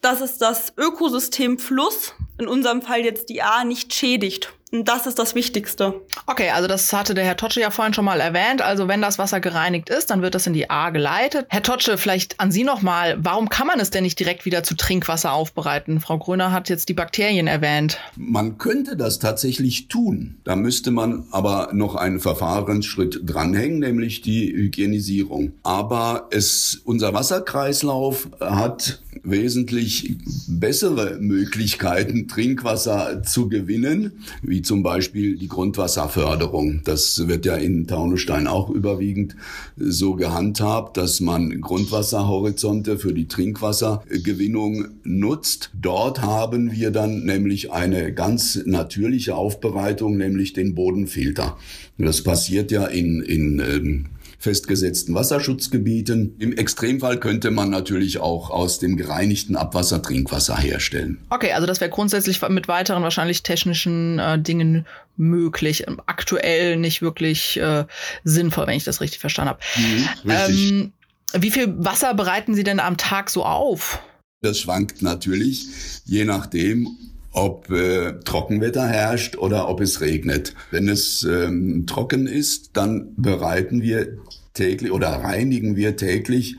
dass 0.00 0.20
es 0.20 0.38
das 0.38 0.72
Ökosystem 0.76 1.58
Fluss, 1.58 2.14
in 2.38 2.48
unserem 2.48 2.82
Fall 2.82 3.00
jetzt 3.04 3.28
die 3.28 3.42
A, 3.42 3.62
nicht 3.64 3.94
schädigt. 3.94 4.52
Das 4.74 5.06
ist 5.06 5.18
das 5.18 5.34
Wichtigste. 5.34 6.00
Okay, 6.26 6.48
also 6.48 6.66
das 6.66 6.90
hatte 6.94 7.12
der 7.12 7.24
Herr 7.24 7.36
Totsche 7.36 7.60
ja 7.60 7.70
vorhin 7.70 7.92
schon 7.92 8.06
mal 8.06 8.20
erwähnt. 8.20 8.62
Also 8.62 8.88
wenn 8.88 9.02
das 9.02 9.18
Wasser 9.18 9.38
gereinigt 9.38 9.90
ist, 9.90 10.08
dann 10.08 10.22
wird 10.22 10.34
das 10.34 10.46
in 10.46 10.54
die 10.54 10.70
A 10.70 10.88
geleitet. 10.88 11.44
Herr 11.50 11.62
Totsche, 11.62 11.98
vielleicht 11.98 12.40
an 12.40 12.50
Sie 12.50 12.64
nochmal. 12.64 13.18
Warum 13.18 13.50
kann 13.50 13.66
man 13.66 13.80
es 13.80 13.90
denn 13.90 14.02
nicht 14.02 14.18
direkt 14.18 14.46
wieder 14.46 14.62
zu 14.62 14.74
Trinkwasser 14.74 15.34
aufbereiten? 15.34 16.00
Frau 16.00 16.16
Gröner 16.16 16.52
hat 16.52 16.70
jetzt 16.70 16.88
die 16.88 16.94
Bakterien 16.94 17.48
erwähnt. 17.48 17.98
Man 18.16 18.56
könnte 18.56 18.96
das 18.96 19.18
tatsächlich 19.18 19.88
tun. 19.88 20.36
Da 20.44 20.56
müsste 20.56 20.90
man 20.90 21.26
aber 21.32 21.68
noch 21.74 21.94
einen 21.94 22.18
Verfahrensschritt 22.18 23.20
dranhängen, 23.24 23.80
nämlich 23.80 24.22
die 24.22 24.50
Hygienisierung. 24.54 25.52
Aber 25.64 26.28
es, 26.30 26.80
unser 26.86 27.12
Wasserkreislauf 27.12 28.26
hat 28.40 29.02
wesentlich 29.22 30.16
bessere 30.48 31.18
Möglichkeiten, 31.20 32.26
Trinkwasser 32.26 33.22
zu 33.22 33.48
gewinnen, 33.50 34.24
wie 34.40 34.61
zum 34.62 34.82
Beispiel 34.82 35.36
die 35.36 35.48
Grundwasserförderung. 35.48 36.82
Das 36.84 37.28
wird 37.28 37.46
ja 37.46 37.56
in 37.56 37.86
Taunusstein 37.86 38.46
auch 38.46 38.70
überwiegend 38.70 39.36
so 39.76 40.14
gehandhabt, 40.14 40.96
dass 40.96 41.20
man 41.20 41.60
Grundwasserhorizonte 41.60 42.98
für 42.98 43.12
die 43.12 43.28
Trinkwassergewinnung 43.28 44.88
nutzt. 45.04 45.70
Dort 45.80 46.22
haben 46.22 46.72
wir 46.72 46.90
dann 46.90 47.24
nämlich 47.24 47.72
eine 47.72 48.12
ganz 48.12 48.60
natürliche 48.64 49.34
Aufbereitung, 49.36 50.16
nämlich 50.16 50.52
den 50.52 50.74
Bodenfilter. 50.74 51.56
Das 51.98 52.22
passiert 52.22 52.70
ja 52.70 52.86
in, 52.86 53.22
in 53.22 53.60
ähm, 53.60 54.06
festgesetzten 54.42 55.14
Wasserschutzgebieten. 55.14 56.34
Im 56.40 56.52
Extremfall 56.52 57.20
könnte 57.20 57.52
man 57.52 57.70
natürlich 57.70 58.18
auch 58.18 58.50
aus 58.50 58.80
dem 58.80 58.96
gereinigten 58.96 59.54
Abwasser 59.54 60.02
Trinkwasser 60.02 60.56
herstellen. 60.56 61.18
Okay, 61.30 61.52
also 61.52 61.66
das 61.66 61.80
wäre 61.80 61.90
grundsätzlich 61.90 62.42
mit 62.48 62.66
weiteren 62.66 63.04
wahrscheinlich 63.04 63.44
technischen 63.44 64.18
äh, 64.18 64.40
Dingen 64.40 64.84
möglich. 65.16 65.86
Aktuell 66.06 66.76
nicht 66.76 67.02
wirklich 67.02 67.56
äh, 67.58 67.84
sinnvoll, 68.24 68.66
wenn 68.66 68.76
ich 68.76 68.84
das 68.84 69.00
richtig 69.00 69.20
verstanden 69.20 69.50
habe. 69.50 69.60
Mhm, 69.76 70.30
ähm, 70.30 70.92
wie 71.34 71.50
viel 71.50 71.72
Wasser 71.78 72.12
bereiten 72.14 72.54
Sie 72.54 72.64
denn 72.64 72.80
am 72.80 72.96
Tag 72.96 73.30
so 73.30 73.44
auf? 73.44 74.00
Das 74.40 74.58
schwankt 74.58 75.02
natürlich, 75.02 75.66
je 76.04 76.24
nachdem, 76.24 76.88
ob 77.32 77.70
äh, 77.70 78.20
Trockenwetter 78.24 78.86
herrscht 78.86 79.36
oder 79.36 79.68
ob 79.68 79.80
es 79.80 80.00
regnet. 80.00 80.54
Wenn 80.70 80.88
es 80.88 81.24
ähm, 81.24 81.86
trocken 81.86 82.26
ist, 82.26 82.70
dann 82.74 83.14
bereiten 83.16 83.82
wir 83.82 84.18
täglich 84.54 84.92
oder 84.92 85.08
reinigen 85.08 85.76
wir 85.76 85.96
täglich 85.96 86.56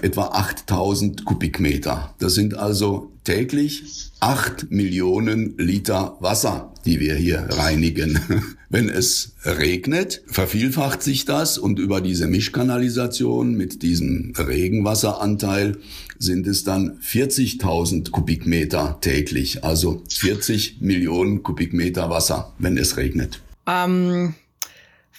etwa 0.00 0.28
8000 0.28 1.24
Kubikmeter. 1.24 2.14
Das 2.18 2.34
sind 2.34 2.54
also 2.54 3.12
täglich 3.24 4.10
8 4.20 4.70
Millionen 4.70 5.58
Liter 5.58 6.16
Wasser, 6.20 6.72
die 6.84 6.98
wir 6.98 7.14
hier 7.14 7.46
reinigen. 7.50 8.18
Wenn 8.68 8.88
es 8.88 9.34
regnet, 9.44 10.22
vervielfacht 10.26 11.02
sich 11.02 11.24
das 11.24 11.58
und 11.58 11.78
über 11.78 12.00
diese 12.00 12.26
Mischkanalisation 12.26 13.54
mit 13.54 13.82
diesem 13.82 14.32
Regenwasseranteil 14.36 15.76
sind 16.22 16.46
es 16.46 16.64
dann 16.64 16.98
40.000 17.00 18.10
Kubikmeter 18.10 18.98
täglich, 19.00 19.64
also 19.64 20.02
40 20.08 20.80
Millionen 20.80 21.42
Kubikmeter 21.42 22.10
Wasser, 22.10 22.52
wenn 22.58 22.76
es 22.76 22.96
regnet. 22.96 23.40
Ähm, 23.66 24.34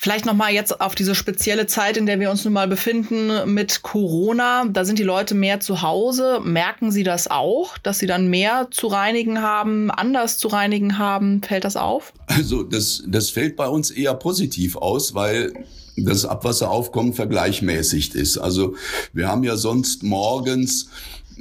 Vielleicht 0.03 0.25
noch 0.25 0.33
mal 0.33 0.51
jetzt 0.51 0.81
auf 0.81 0.95
diese 0.95 1.15
spezielle 1.15 1.65
Zeit, 1.65 1.95
in 1.95 2.05
der 2.05 2.19
wir 2.19 2.29
uns 2.29 2.43
nun 2.43 2.53
mal 2.53 2.67
befinden 2.67 3.53
mit 3.53 3.83
Corona. 3.83 4.65
Da 4.65 4.83
sind 4.83 4.99
die 4.99 5.03
Leute 5.03 5.33
mehr 5.33 5.61
zu 5.61 5.81
Hause. 5.81 6.41
Merken 6.43 6.91
Sie 6.91 7.03
das 7.03 7.31
auch, 7.31 7.77
dass 7.77 7.99
Sie 7.99 8.05
dann 8.05 8.27
mehr 8.27 8.67
zu 8.69 8.87
reinigen 8.87 9.41
haben, 9.41 9.91
anders 9.91 10.37
zu 10.37 10.49
reinigen 10.49 10.97
haben? 10.97 11.41
Fällt 11.41 11.63
das 11.63 11.77
auf? 11.77 12.11
Also 12.27 12.63
das, 12.63 13.01
das 13.07 13.29
fällt 13.29 13.55
bei 13.55 13.69
uns 13.69 13.91
eher 13.91 14.13
positiv 14.15 14.75
aus, 14.75 15.15
weil 15.15 15.53
das 15.95 16.25
Abwasseraufkommen 16.25 17.13
vergleichmäßigt 17.13 18.15
ist. 18.15 18.37
Also 18.37 18.75
wir 19.13 19.27
haben 19.27 19.43
ja 19.43 19.57
sonst 19.57 20.03
morgens 20.03 20.87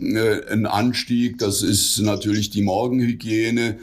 äh, 0.01 0.47
ein 0.51 0.67
Anstieg. 0.67 1.39
Das 1.39 1.63
ist 1.63 1.99
natürlich 2.01 2.51
die 2.51 2.63
Morgenhygiene, 2.63 3.79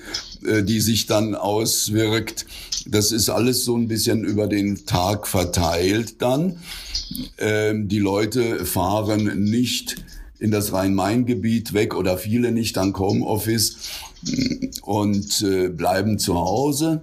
äh, 0.46 0.64
die 0.64 0.80
sich 0.80 1.06
dann 1.06 1.36
auswirkt. 1.36 2.46
Das 2.88 3.12
ist 3.12 3.30
alles 3.30 3.66
so 3.66 3.76
ein 3.76 3.88
bisschen 3.88 4.24
über 4.24 4.48
den 4.48 4.86
Tag 4.86 5.28
verteilt 5.28 6.22
dann. 6.22 6.58
Ähm, 7.38 7.88
die 7.88 8.00
Leute 8.00 8.66
fahren 8.66 9.44
nicht 9.44 9.98
in 10.40 10.52
das 10.52 10.72
Rhein-Main-Gebiet 10.72 11.74
weg 11.74 11.96
oder 11.96 12.18
viele 12.18 12.52
nicht 12.52 12.78
an 12.78 12.98
Homeoffice 12.98 13.78
und 14.82 15.42
äh, 15.42 15.70
bleiben 15.70 16.18
zu 16.18 16.36
Hause. 16.36 17.02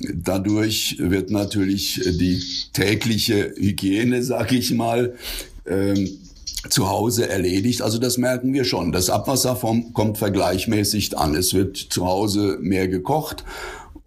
Dadurch 0.00 0.96
wird 0.98 1.30
natürlich 1.30 2.00
die 2.04 2.40
tägliche 2.72 3.52
Hygiene, 3.56 4.22
sag 4.22 4.52
ich 4.52 4.72
mal, 4.72 5.14
ähm, 5.66 6.08
zu 6.68 6.88
Hause 6.88 7.28
erledigt. 7.28 7.82
Also 7.82 7.98
das 7.98 8.18
merken 8.18 8.52
wir 8.52 8.64
schon. 8.64 8.92
Das 8.92 9.10
Abwasser 9.10 9.56
vom, 9.56 9.92
kommt 9.92 10.18
vergleichmäßig 10.18 11.16
an. 11.16 11.34
Es 11.34 11.54
wird 11.54 11.76
zu 11.76 12.06
Hause 12.06 12.58
mehr 12.60 12.88
gekocht 12.88 13.44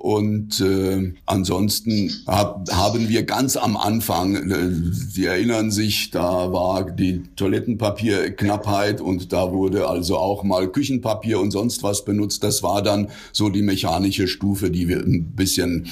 Und 0.01 0.59
äh, 0.61 1.13
ansonsten 1.27 2.11
hab, 2.25 2.67
haben 2.71 3.07
wir 3.07 3.21
ganz 3.21 3.55
am 3.55 3.77
Anfang, 3.77 4.49
äh, 4.49 4.71
Sie 4.91 5.25
erinnern 5.25 5.69
sich, 5.69 6.09
da 6.09 6.51
war 6.51 6.89
die 6.89 7.21
Toilettenpapierknappheit 7.35 8.99
und 8.99 9.31
da 9.31 9.51
wurde 9.51 9.87
also 9.87 10.17
auch 10.17 10.43
mal 10.43 10.67
Küchenpapier 10.69 11.39
und 11.39 11.51
sonst 11.51 11.83
was 11.83 12.03
benutzt. 12.03 12.43
Das 12.43 12.63
war 12.63 12.81
dann 12.81 13.09
so 13.31 13.49
die 13.49 13.61
mechanische 13.61 14.27
Stufe, 14.27 14.71
die 14.71 14.87
wir 14.87 15.01
ein 15.01 15.33
bisschen 15.35 15.87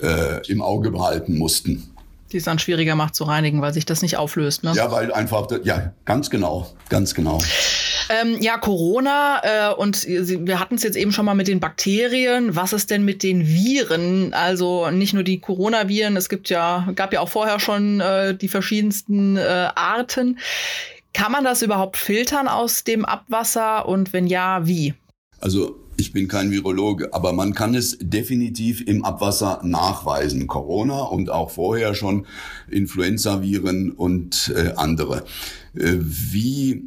äh, 0.00 0.46
im 0.46 0.62
Auge 0.62 0.92
behalten 0.92 1.36
mussten 1.36 1.82
die 2.30 2.36
es 2.36 2.44
dann 2.44 2.58
schwieriger 2.58 2.94
macht 2.94 3.14
zu 3.14 3.24
reinigen, 3.24 3.62
weil 3.62 3.72
sich 3.72 3.86
das 3.86 4.02
nicht 4.02 4.18
auflöst. 4.18 4.62
Ne? 4.62 4.74
Ja, 4.74 4.92
weil 4.92 5.10
einfach, 5.14 5.48
ja, 5.64 5.92
ganz 6.04 6.28
genau, 6.28 6.70
ganz 6.90 7.14
genau. 7.14 7.38
Ähm, 8.08 8.38
ja, 8.40 8.56
Corona 8.56 9.40
äh, 9.42 9.74
und 9.74 10.06
wir 10.06 10.60
hatten 10.60 10.76
es 10.76 10.82
jetzt 10.82 10.96
eben 10.96 11.12
schon 11.12 11.24
mal 11.24 11.34
mit 11.34 11.48
den 11.48 11.60
Bakterien. 11.60 12.56
Was 12.56 12.72
ist 12.72 12.90
denn 12.90 13.04
mit 13.04 13.22
den 13.22 13.46
Viren? 13.46 14.32
Also 14.32 14.90
nicht 14.90 15.14
nur 15.14 15.22
die 15.22 15.40
Coronaviren, 15.40 16.16
es 16.16 16.28
gibt 16.28 16.48
ja, 16.48 16.90
gab 16.94 17.12
ja 17.12 17.20
auch 17.20 17.28
vorher 17.28 17.60
schon 17.60 18.00
äh, 18.00 18.34
die 18.34 18.48
verschiedensten 18.48 19.36
äh, 19.36 19.68
Arten. 19.74 20.38
Kann 21.12 21.32
man 21.32 21.44
das 21.44 21.62
überhaupt 21.62 21.96
filtern 21.96 22.48
aus 22.48 22.84
dem 22.84 23.04
Abwasser 23.04 23.88
und 23.88 24.12
wenn 24.12 24.26
ja, 24.26 24.66
wie? 24.66 24.94
Also 25.40 25.76
ich 26.00 26.12
bin 26.12 26.28
kein 26.28 26.52
Virologe, 26.52 27.12
aber 27.12 27.32
man 27.32 27.54
kann 27.54 27.74
es 27.74 27.98
definitiv 28.00 28.86
im 28.86 29.04
Abwasser 29.04 29.60
nachweisen. 29.64 30.46
Corona 30.46 31.02
und 31.02 31.28
auch 31.28 31.50
vorher 31.50 31.94
schon 31.94 32.26
Influenzaviren 32.70 33.90
und 33.90 34.52
äh, 34.54 34.74
andere. 34.76 35.24
Äh, 35.74 35.96
wie 35.98 36.84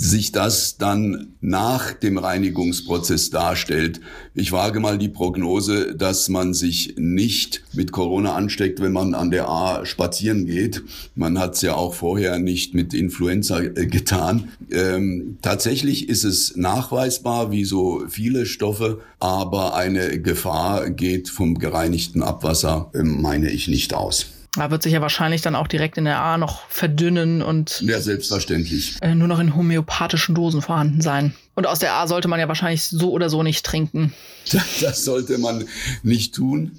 sich 0.00 0.32
das 0.32 0.78
dann 0.78 1.34
nach 1.42 1.92
dem 1.92 2.16
Reinigungsprozess 2.16 3.28
darstellt. 3.28 4.00
Ich 4.34 4.50
wage 4.50 4.80
mal 4.80 4.96
die 4.96 5.10
Prognose, 5.10 5.94
dass 5.94 6.30
man 6.30 6.54
sich 6.54 6.94
nicht 6.96 7.62
mit 7.74 7.92
Corona 7.92 8.34
ansteckt, 8.34 8.80
wenn 8.80 8.92
man 8.92 9.14
an 9.14 9.30
der 9.30 9.48
A 9.48 9.84
spazieren 9.84 10.46
geht. 10.46 10.82
Man 11.14 11.38
hat 11.38 11.56
es 11.56 11.60
ja 11.60 11.74
auch 11.74 11.92
vorher 11.92 12.38
nicht 12.38 12.74
mit 12.74 12.94
Influenza 12.94 13.60
äh, 13.60 13.86
getan. 13.86 14.48
Ähm, 14.70 15.36
tatsächlich 15.42 16.08
ist 16.08 16.24
es 16.24 16.56
nachweisbar, 16.56 17.50
wie 17.50 17.66
so 17.66 18.04
viele 18.08 18.46
Stoffe, 18.46 19.02
aber 19.18 19.74
eine 19.76 20.18
Gefahr 20.20 20.88
geht 20.88 21.28
vom 21.28 21.58
gereinigten 21.58 22.22
Abwasser, 22.22 22.90
äh, 22.94 23.02
meine 23.02 23.50
ich, 23.50 23.68
nicht 23.68 23.92
aus. 23.92 24.26
Da 24.54 24.70
wird 24.70 24.82
sich 24.82 24.92
ja 24.92 25.00
wahrscheinlich 25.00 25.42
dann 25.42 25.54
auch 25.54 25.68
direkt 25.68 25.96
in 25.96 26.04
der 26.04 26.20
A 26.20 26.36
noch 26.36 26.66
verdünnen 26.68 27.40
und. 27.40 27.80
Ja, 27.82 28.00
selbstverständlich. 28.00 28.96
Äh, 29.00 29.14
nur 29.14 29.28
noch 29.28 29.38
in 29.38 29.54
homöopathischen 29.54 30.34
Dosen 30.34 30.60
vorhanden 30.60 31.00
sein. 31.00 31.34
Und 31.60 31.66
aus 31.66 31.78
der 31.78 31.92
A 31.92 32.06
sollte 32.06 32.26
man 32.26 32.40
ja 32.40 32.48
wahrscheinlich 32.48 32.84
so 32.84 33.10
oder 33.10 33.28
so 33.28 33.42
nicht 33.42 33.66
trinken. 33.66 34.14
Das 34.80 35.04
sollte 35.04 35.36
man 35.36 35.66
nicht 36.02 36.34
tun. 36.34 36.72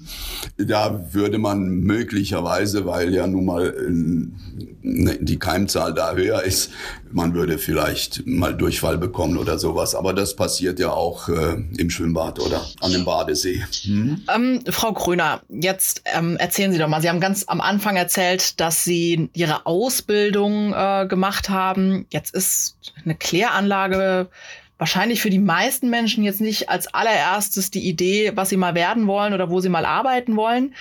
Da 0.58 1.14
würde 1.14 1.38
man 1.38 1.68
möglicherweise, 1.68 2.84
weil 2.84 3.14
ja 3.14 3.28
nun 3.28 3.44
mal 3.44 3.68
äh, 3.68 5.18
die 5.20 5.38
Keimzahl 5.38 5.94
da 5.94 6.14
höher 6.14 6.42
ist, 6.42 6.70
man 7.12 7.32
würde 7.34 7.58
vielleicht 7.58 8.26
mal 8.26 8.54
Durchfall 8.54 8.98
bekommen 8.98 9.38
oder 9.38 9.56
sowas. 9.56 9.94
Aber 9.94 10.12
das 10.12 10.34
passiert 10.34 10.80
ja 10.80 10.90
auch 10.90 11.28
äh, 11.28 11.62
im 11.78 11.88
Schwimmbad 11.88 12.40
oder 12.40 12.66
an 12.80 12.90
dem 12.90 13.04
Badesee. 13.04 13.64
Hm? 13.84 14.22
Ähm, 14.34 14.64
Frau 14.68 14.92
Gröner, 14.92 15.42
jetzt 15.48 16.02
ähm, 16.12 16.36
erzählen 16.38 16.72
Sie 16.72 16.78
doch 16.78 16.88
mal. 16.88 17.00
Sie 17.00 17.08
haben 17.08 17.20
ganz 17.20 17.44
am 17.46 17.60
Anfang 17.60 17.94
erzählt, 17.94 18.60
dass 18.60 18.82
Sie 18.82 19.30
Ihre 19.32 19.64
Ausbildung 19.64 20.74
äh, 20.74 21.06
gemacht 21.08 21.48
haben. 21.48 22.06
Jetzt 22.10 22.34
ist 22.34 22.76
eine 23.04 23.14
Kläranlage 23.14 24.28
wahrscheinlich 24.78 25.22
für 25.22 25.30
die 25.30 25.38
meisten 25.38 25.90
Menschen 25.90 26.24
jetzt 26.24 26.40
nicht 26.40 26.68
als 26.68 26.92
allererstes 26.92 27.70
die 27.70 27.88
Idee, 27.88 28.32
was 28.34 28.48
sie 28.48 28.56
mal 28.56 28.74
werden 28.74 29.06
wollen 29.06 29.32
oder 29.34 29.50
wo 29.50 29.60
sie 29.60 29.68
mal 29.68 29.84
arbeiten 29.84 30.36
wollen. 30.36 30.74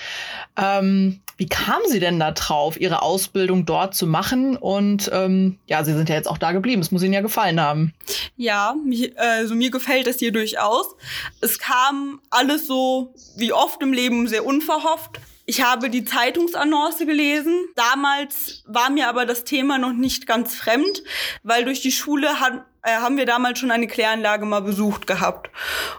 Ähm, 0.57 1.21
wie 1.41 1.48
kamen 1.50 1.88
Sie 1.88 2.00
denn 2.00 2.19
da 2.19 2.33
drauf, 2.33 2.79
Ihre 2.79 3.01
Ausbildung 3.01 3.65
dort 3.65 3.95
zu 3.95 4.05
machen? 4.05 4.55
Und 4.57 5.10
ähm, 5.12 5.57
ja, 5.65 5.83
Sie 5.83 5.93
sind 5.93 6.07
ja 6.07 6.13
jetzt 6.13 6.27
auch 6.27 6.38
da 6.38 6.51
geblieben. 6.51 6.83
Es 6.83 6.91
muss 6.91 7.01
Ihnen 7.01 7.13
ja 7.13 7.21
gefallen 7.21 7.60
haben. 7.60 7.95
Ja, 8.38 8.75
mich, 8.86 9.17
also 9.19 9.55
mir 9.55 9.71
gefällt 9.71 10.05
es 10.05 10.19
hier 10.19 10.31
durchaus. 10.31 10.95
Es 11.41 11.57
kam 11.57 12.19
alles 12.30 12.67
so 12.67 13.15
wie 13.38 13.54
oft 13.54 13.82
im 13.82 13.91
Leben 13.91 14.27
sehr 14.27 14.45
unverhofft. 14.45 15.19
Ich 15.47 15.63
habe 15.63 15.89
die 15.89 16.06
Zeitungsannonce 16.06 17.08
gelesen. 17.08 17.65
Damals 17.75 18.63
war 18.67 18.91
mir 18.91 19.10
aber 19.10 19.25
das 19.25 19.43
Thema 19.43 19.80
noch 19.80 19.93
nicht 19.93 20.27
ganz 20.27 20.54
fremd, 20.54 21.01
weil 21.41 21.65
durch 21.65 21.82
die 21.82 21.91
Schule 21.91 22.39
hat, 22.39 22.65
äh, 22.84 22.98
haben 22.98 23.17
wir 23.17 23.26
damals 23.26 23.60
schon 23.60 23.72
eine 23.72 23.88
Kläranlage 23.88 24.46
mal 24.46 24.62
besucht 24.62 25.08
gehabt. 25.08 25.50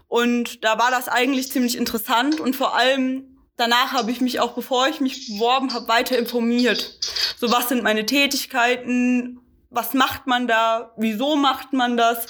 Und 0.09 0.65
da 0.65 0.79
war 0.79 0.91
das 0.91 1.09
eigentlich 1.09 1.51
ziemlich 1.51 1.77
interessant 1.77 2.41
und 2.41 2.57
vor 2.57 2.77
allem 2.77 3.33
danach 3.57 3.93
habe 3.93 4.11
ich 4.11 4.21
mich 4.21 4.41
auch, 4.41 4.53
bevor 4.53 4.89
ich 4.89 5.01
mich 5.01 5.29
beworben 5.29 5.73
habe, 5.75 5.89
weiter 5.89 6.19
informiert. 6.19 6.99
So 7.37 7.51
was 7.51 7.69
sind 7.69 7.83
meine 7.83 8.07
Tätigkeiten, 8.07 9.41
was 9.71 9.95
macht 9.95 10.27
man 10.27 10.47
da, 10.47 10.93
wieso 10.97 11.37
macht 11.37 11.73
man 11.73 11.97
das. 11.97 12.27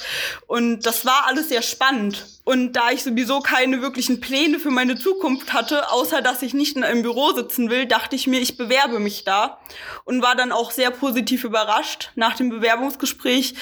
Und 0.46 0.86
das 0.86 1.04
war 1.04 1.26
alles 1.26 1.48
sehr 1.48 1.62
spannend. 1.62 2.31
Und 2.44 2.72
da 2.72 2.90
ich 2.90 3.04
sowieso 3.04 3.40
keine 3.40 3.82
wirklichen 3.82 4.20
Pläne 4.20 4.58
für 4.58 4.70
meine 4.70 4.98
Zukunft 4.98 5.52
hatte, 5.52 5.90
außer 5.90 6.22
dass 6.22 6.42
ich 6.42 6.54
nicht 6.54 6.76
in 6.76 6.82
einem 6.82 7.02
Büro 7.02 7.32
sitzen 7.32 7.70
will, 7.70 7.86
dachte 7.86 8.16
ich 8.16 8.26
mir, 8.26 8.40
ich 8.40 8.56
bewerbe 8.56 8.98
mich 8.98 9.24
da. 9.24 9.60
Und 10.04 10.22
war 10.22 10.34
dann 10.34 10.50
auch 10.50 10.72
sehr 10.72 10.90
positiv 10.90 11.44
überrascht. 11.44 12.10
Nach 12.16 12.34
dem 12.34 12.50
Bewerbungsgespräch 12.50 13.54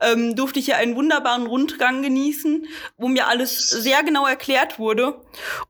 ähm, 0.00 0.36
durfte 0.36 0.60
ich 0.60 0.68
ja 0.68 0.76
einen 0.76 0.94
wunderbaren 0.94 1.46
Rundgang 1.46 2.02
genießen, 2.02 2.66
wo 2.96 3.08
mir 3.08 3.26
alles 3.26 3.70
sehr 3.70 4.04
genau 4.04 4.26
erklärt 4.26 4.78
wurde. 4.78 5.20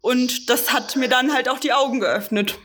Und 0.02 0.50
das 0.50 0.72
hat 0.72 0.96
mir 0.96 1.08
dann 1.08 1.32
halt 1.32 1.48
auch 1.48 1.58
die 1.58 1.72
Augen 1.72 2.00
geöffnet. 2.00 2.58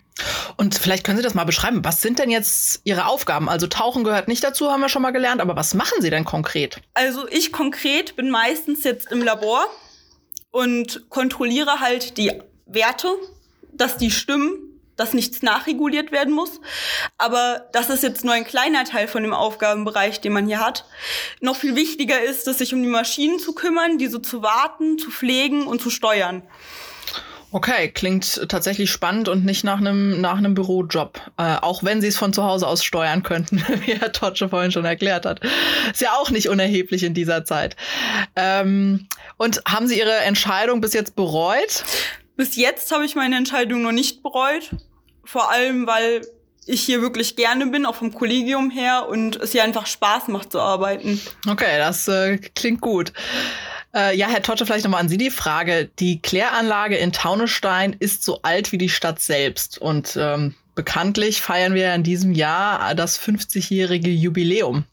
Und 0.58 0.76
vielleicht 0.76 1.06
können 1.06 1.18
Sie 1.18 1.24
das 1.24 1.34
mal 1.34 1.44
beschreiben. 1.46 1.84
Was 1.84 2.02
sind 2.02 2.20
denn 2.20 2.30
jetzt 2.30 2.82
Ihre 2.84 3.06
Aufgaben? 3.06 3.50
Also 3.50 3.68
Tauchen 3.68 4.04
gehört 4.04 4.28
nicht 4.28 4.44
dazu, 4.44 4.72
haben 4.72 4.82
wir 4.82 4.90
schon 4.90 5.02
mal 5.02 5.12
gelernt, 5.12 5.42
aber 5.42 5.56
was 5.56 5.74
machen 5.74 6.02
Sie 6.02 6.10
denn 6.10 6.26
konkret? 6.26 6.82
Also 6.94 7.28
ich 7.30 7.52
konkret 7.52 8.16
bin 8.16 8.30
meistens 8.30 8.84
jetzt 8.84 9.12
im 9.12 9.24
Labor 9.24 9.66
und 10.54 11.10
kontrolliere 11.10 11.80
halt 11.80 12.18
die 12.18 12.32
Werte, 12.68 13.10
dass 13.74 13.98
die 13.98 14.12
stimmen, 14.12 14.80
dass 14.96 15.14
nichts 15.14 15.42
nachreguliert 15.42 16.12
werden 16.12 16.32
muss. 16.32 16.62
Aber 17.18 17.68
das 17.74 17.90
ist 17.90 18.04
jetzt 18.04 18.24
nur 18.24 18.36
ein 18.36 18.46
kleiner 18.46 18.84
Teil 18.86 19.08
von 19.08 19.24
dem 19.24 19.34
Aufgabenbereich, 19.34 20.22
den 20.22 20.32
man 20.32 20.46
hier 20.46 20.60
hat. 20.60 20.86
Noch 21.42 21.56
viel 21.56 21.76
wichtiger 21.76 22.22
ist 22.22 22.48
es, 22.48 22.60
sich 22.60 22.72
um 22.72 22.84
die 22.84 22.88
Maschinen 22.90 23.40
zu 23.40 23.54
kümmern, 23.56 23.98
diese 23.98 24.22
zu 24.22 24.44
warten, 24.44 25.00
zu 25.00 25.10
pflegen 25.10 25.66
und 25.66 25.82
zu 25.82 25.90
steuern. 25.90 26.44
Okay, 27.54 27.90
klingt 27.90 28.50
tatsächlich 28.50 28.90
spannend 28.90 29.30
und 29.30 29.46
nicht 29.46 29.64
nach 29.64 29.78
einem 29.78 30.20
nach 30.20 30.40
einem 30.40 30.56
Bürojob. 30.56 31.22
Äh, 31.38 31.58
auch 31.62 31.84
wenn 31.84 32.02
sie 32.02 32.08
es 32.08 32.18
von 32.18 32.34
zu 32.34 32.44
Hause 32.44 32.68
aus 32.68 32.84
steuern 32.84 33.22
könnten, 33.22 33.64
wie 33.86 33.94
Herr 33.94 34.12
Totsche 34.12 34.50
vorhin 34.50 34.72
schon 34.72 34.86
erklärt 34.86 35.28
hat. 35.28 35.40
Ist 35.92 36.02
ja 36.02 36.14
auch 36.14 36.32
nicht 36.32 36.50
unerheblich 36.50 37.04
in 37.04 37.14
dieser 37.14 37.46
Zeit. 37.46 37.76
Ähm, 38.36 39.08
und 39.38 39.62
haben 39.68 39.88
Sie 39.88 40.00
Ihre 40.00 40.16
Entscheidung 40.22 40.82
bis 40.82 40.94
jetzt 40.94 41.16
bereut? 41.16 41.84
Bis 42.36 42.56
jetzt 42.56 42.92
habe 42.92 43.06
ich 43.06 43.14
meine 43.14 43.38
Entscheidung 43.38 43.84
noch 43.84 43.92
nicht 43.92 44.24
bereut. 44.24 44.72
Vor 45.24 45.52
allem, 45.52 45.86
weil 45.86 46.22
ich 46.66 46.82
hier 46.82 47.04
wirklich 47.04 47.36
gerne 47.36 47.68
bin, 47.68 47.86
auch 47.86 47.96
vom 47.96 48.12
Kollegium 48.12 48.72
her 48.72 49.08
und 49.08 49.36
es 49.36 49.52
hier 49.52 49.64
einfach 49.64 49.86
Spaß 49.86 50.28
macht 50.30 50.52
zu 50.52 50.60
arbeiten. 50.60 51.22
Okay, 51.48 51.78
das 51.78 52.08
äh, 52.08 52.40
klingt 52.40 52.82
gut. 52.82 53.14
Äh, 53.96 54.18
ja, 54.18 54.28
Herr 54.28 54.42
Totte, 54.42 54.66
vielleicht 54.66 54.86
nochmal 54.86 55.02
an 55.02 55.10
Sie 55.10 55.18
die 55.18 55.30
Frage. 55.30 55.90
Die 56.00 56.20
Kläranlage 56.20 56.98
in 56.98 57.12
Taunusstein 57.12 57.96
ist 58.00 58.24
so 58.24 58.42
alt 58.42 58.72
wie 58.72 58.78
die 58.78 58.90
Stadt 58.90 59.20
selbst 59.20 59.78
und 59.78 60.18
ähm, 60.20 60.56
bekanntlich 60.76 61.42
feiern 61.42 61.76
wir 61.76 61.94
in 61.94 62.04
diesem 62.04 62.32
Jahr 62.32 62.96
das 62.96 63.20
50-jährige 63.20 64.10
Jubiläum. 64.10 64.86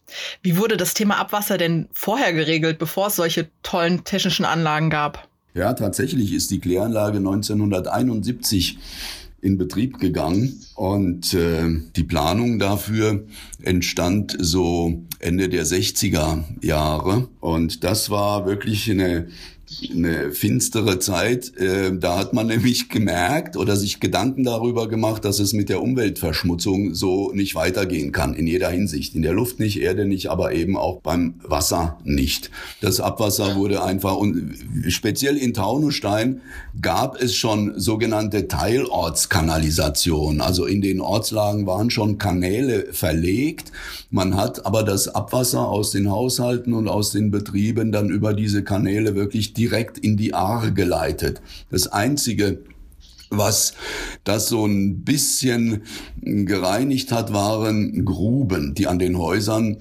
Wie 0.43 0.59
wurde 0.59 0.77
das 0.77 0.93
Thema 0.93 1.17
Abwasser 1.17 1.57
denn 1.57 1.89
vorher 1.93 2.35
geregelt, 2.35 2.79
bevor 2.79 3.07
es 3.07 3.17
solche 3.17 3.49
tollen 3.63 4.05
technischen 4.05 4.45
Anlagen 4.45 4.91
gab? 4.91 5.29
Ja, 5.55 5.73
tatsächlich 5.73 6.33
ist 6.33 6.51
die 6.51 6.61
Kläranlage 6.61 7.19
1971 7.19 8.79
in 9.43 9.59
Betrieb 9.59 9.99
gegangen. 9.99 10.61
Und 10.75 11.35
äh, 11.35 11.69
die 11.97 12.05
Planung 12.05 12.59
dafür 12.59 13.25
entstand 13.63 14.37
so 14.39 15.03
Ende 15.19 15.49
der 15.49 15.65
60er 15.65 16.45
Jahre. 16.63 17.29
Und 17.41 17.85
das 17.85 18.11
war 18.11 18.47
wirklich 18.47 18.91
eine 18.91 19.29
eine 19.91 20.33
finstere 20.33 20.99
Zeit. 20.99 21.57
Äh, 21.57 21.97
da 21.97 22.19
hat 22.19 22.33
man 22.33 22.49
nämlich 22.49 22.89
gemerkt 22.89 23.57
oder 23.57 23.77
sich 23.77 24.01
Gedanken 24.01 24.45
darüber 24.45 24.89
gemacht, 24.89 25.25
dass 25.25 25.39
es 25.39 25.53
mit 25.53 25.69
der 25.69 25.83
Umweltverschmutzung 25.83 26.95
so 26.95 27.31
nicht 27.33 27.55
weitergehen 27.55 28.13
kann, 28.13 28.35
in 28.35 28.47
jeder 28.47 28.71
Hinsicht. 28.71 29.15
In 29.15 29.23
der 29.23 29.33
Luft 29.33 29.61
nicht, 29.61 29.81
Erde 29.81 30.07
nicht, 30.07 30.29
aber 30.29 30.53
eben 30.53 30.77
auch 30.77 31.01
beim 31.01 31.35
Wasser 31.43 31.99
nicht. 32.05 32.51
Das 32.81 33.01
Abwasser 33.01 33.57
wurde 33.57 33.83
einfach, 33.83 34.17
und 34.17 34.55
speziell 34.89 35.37
in 35.37 35.55
Taunusstein 35.55 36.41
gab 36.81 37.21
es 37.21 37.37
schon 37.37 37.79
sogenannte 37.79 38.49
Teilortskanalisation. 38.49 40.41
Also 40.41 40.67
in 40.67 40.81
den 40.81 41.01
Ortslagen 41.01 41.67
waren 41.67 41.91
schon 41.91 42.19
Kanäle 42.19 42.93
verlegt. 42.93 43.73
Man 44.11 44.37
hat 44.37 44.67
aber 44.67 44.83
das 44.83 45.09
Abwasser 45.09 45.69
aus 45.69 45.93
den 45.93 46.11
Haushalten 46.11 46.73
und 46.73 46.89
aus 46.89 47.11
den 47.11 47.31
Betrieben 47.31 47.93
dann 47.93 48.11
über 48.11 48.35
diese 48.35 48.65
Kanäle 48.65 49.15
wirklich 49.15 49.55
direkt 49.61 49.99
in 49.99 50.17
die 50.17 50.33
Aare 50.33 50.73
geleitet. 50.73 51.43
Das 51.71 51.87
einzige 51.87 52.63
was 53.33 53.75
das 54.25 54.49
so 54.49 54.67
ein 54.67 55.05
bisschen 55.05 55.83
gereinigt 56.21 57.13
hat, 57.13 57.33
waren 57.33 58.05
Gruben, 58.05 58.75
die 58.75 58.89
an 58.89 58.99
den 58.99 59.17
Häusern 59.19 59.77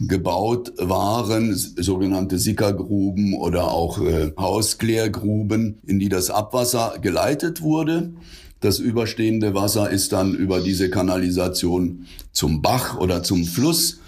gebaut 0.00 0.72
waren, 0.78 1.54
sogenannte 1.54 2.38
Sickergruben 2.38 3.34
oder 3.34 3.70
auch 3.70 4.00
äh, 4.00 4.32
Hausklärgruben, 4.38 5.80
in 5.86 5.98
die 5.98 6.08
das 6.08 6.30
Abwasser 6.30 6.96
geleitet 7.02 7.60
wurde. 7.60 8.14
Das 8.60 8.78
überstehende 8.78 9.54
Wasser 9.54 9.90
ist 9.90 10.12
dann 10.12 10.34
über 10.34 10.60
diese 10.60 10.88
Kanalisation 10.88 12.06
zum 12.32 12.62
Bach 12.62 12.98
oder 12.98 13.22
zum 13.22 13.44
Fluss 13.44 14.00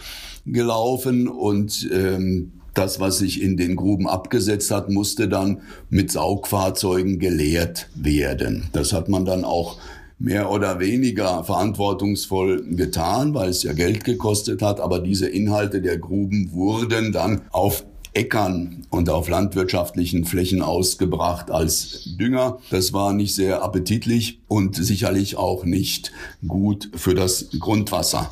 gelaufen 0.46 1.28
und 1.28 1.86
ähm, 1.92 2.52
das, 2.78 3.00
was 3.00 3.18
sich 3.18 3.42
in 3.42 3.56
den 3.56 3.76
Gruben 3.76 4.08
abgesetzt 4.08 4.70
hat, 4.70 4.90
musste 4.90 5.28
dann 5.28 5.62
mit 5.90 6.10
Saugfahrzeugen 6.10 7.18
geleert 7.18 7.88
werden. 7.94 8.68
Das 8.72 8.92
hat 8.92 9.08
man 9.08 9.24
dann 9.24 9.44
auch 9.44 9.78
mehr 10.18 10.50
oder 10.50 10.80
weniger 10.80 11.44
verantwortungsvoll 11.44 12.64
getan, 12.74 13.34
weil 13.34 13.50
es 13.50 13.62
ja 13.62 13.72
Geld 13.72 14.04
gekostet 14.04 14.62
hat. 14.62 14.80
Aber 14.80 14.98
diese 14.98 15.28
Inhalte 15.28 15.82
der 15.82 15.98
Gruben 15.98 16.52
wurden 16.52 17.12
dann 17.12 17.42
auf 17.50 17.84
Äckern 18.16 18.86
und 18.88 19.10
auf 19.10 19.28
landwirtschaftlichen 19.28 20.24
Flächen 20.24 20.62
ausgebracht 20.62 21.50
als 21.50 22.16
Dünger. 22.18 22.58
Das 22.70 22.94
war 22.94 23.12
nicht 23.12 23.34
sehr 23.34 23.62
appetitlich 23.62 24.40
und 24.48 24.74
sicherlich 24.74 25.36
auch 25.36 25.64
nicht 25.64 26.12
gut 26.48 26.90
für 26.94 27.14
das 27.14 27.48
Grundwasser. 27.58 28.30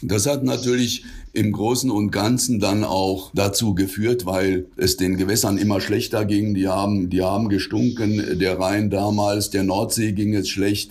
Das 0.00 0.26
hat 0.26 0.44
natürlich 0.44 1.04
im 1.32 1.52
Großen 1.52 1.90
und 1.90 2.10
Ganzen 2.10 2.60
dann 2.60 2.84
auch 2.84 3.30
dazu 3.34 3.74
geführt, 3.74 4.26
weil 4.26 4.66
es 4.76 4.96
den 4.96 5.16
Gewässern 5.16 5.58
immer 5.58 5.80
schlechter 5.80 6.24
ging. 6.24 6.54
Die 6.54 6.68
haben, 6.68 7.10
die 7.10 7.22
haben 7.22 7.48
gestunken. 7.48 8.38
Der 8.38 8.58
Rhein 8.58 8.90
damals, 8.90 9.50
der 9.50 9.62
Nordsee 9.62 10.12
ging 10.12 10.34
es 10.34 10.48
schlecht. 10.48 10.90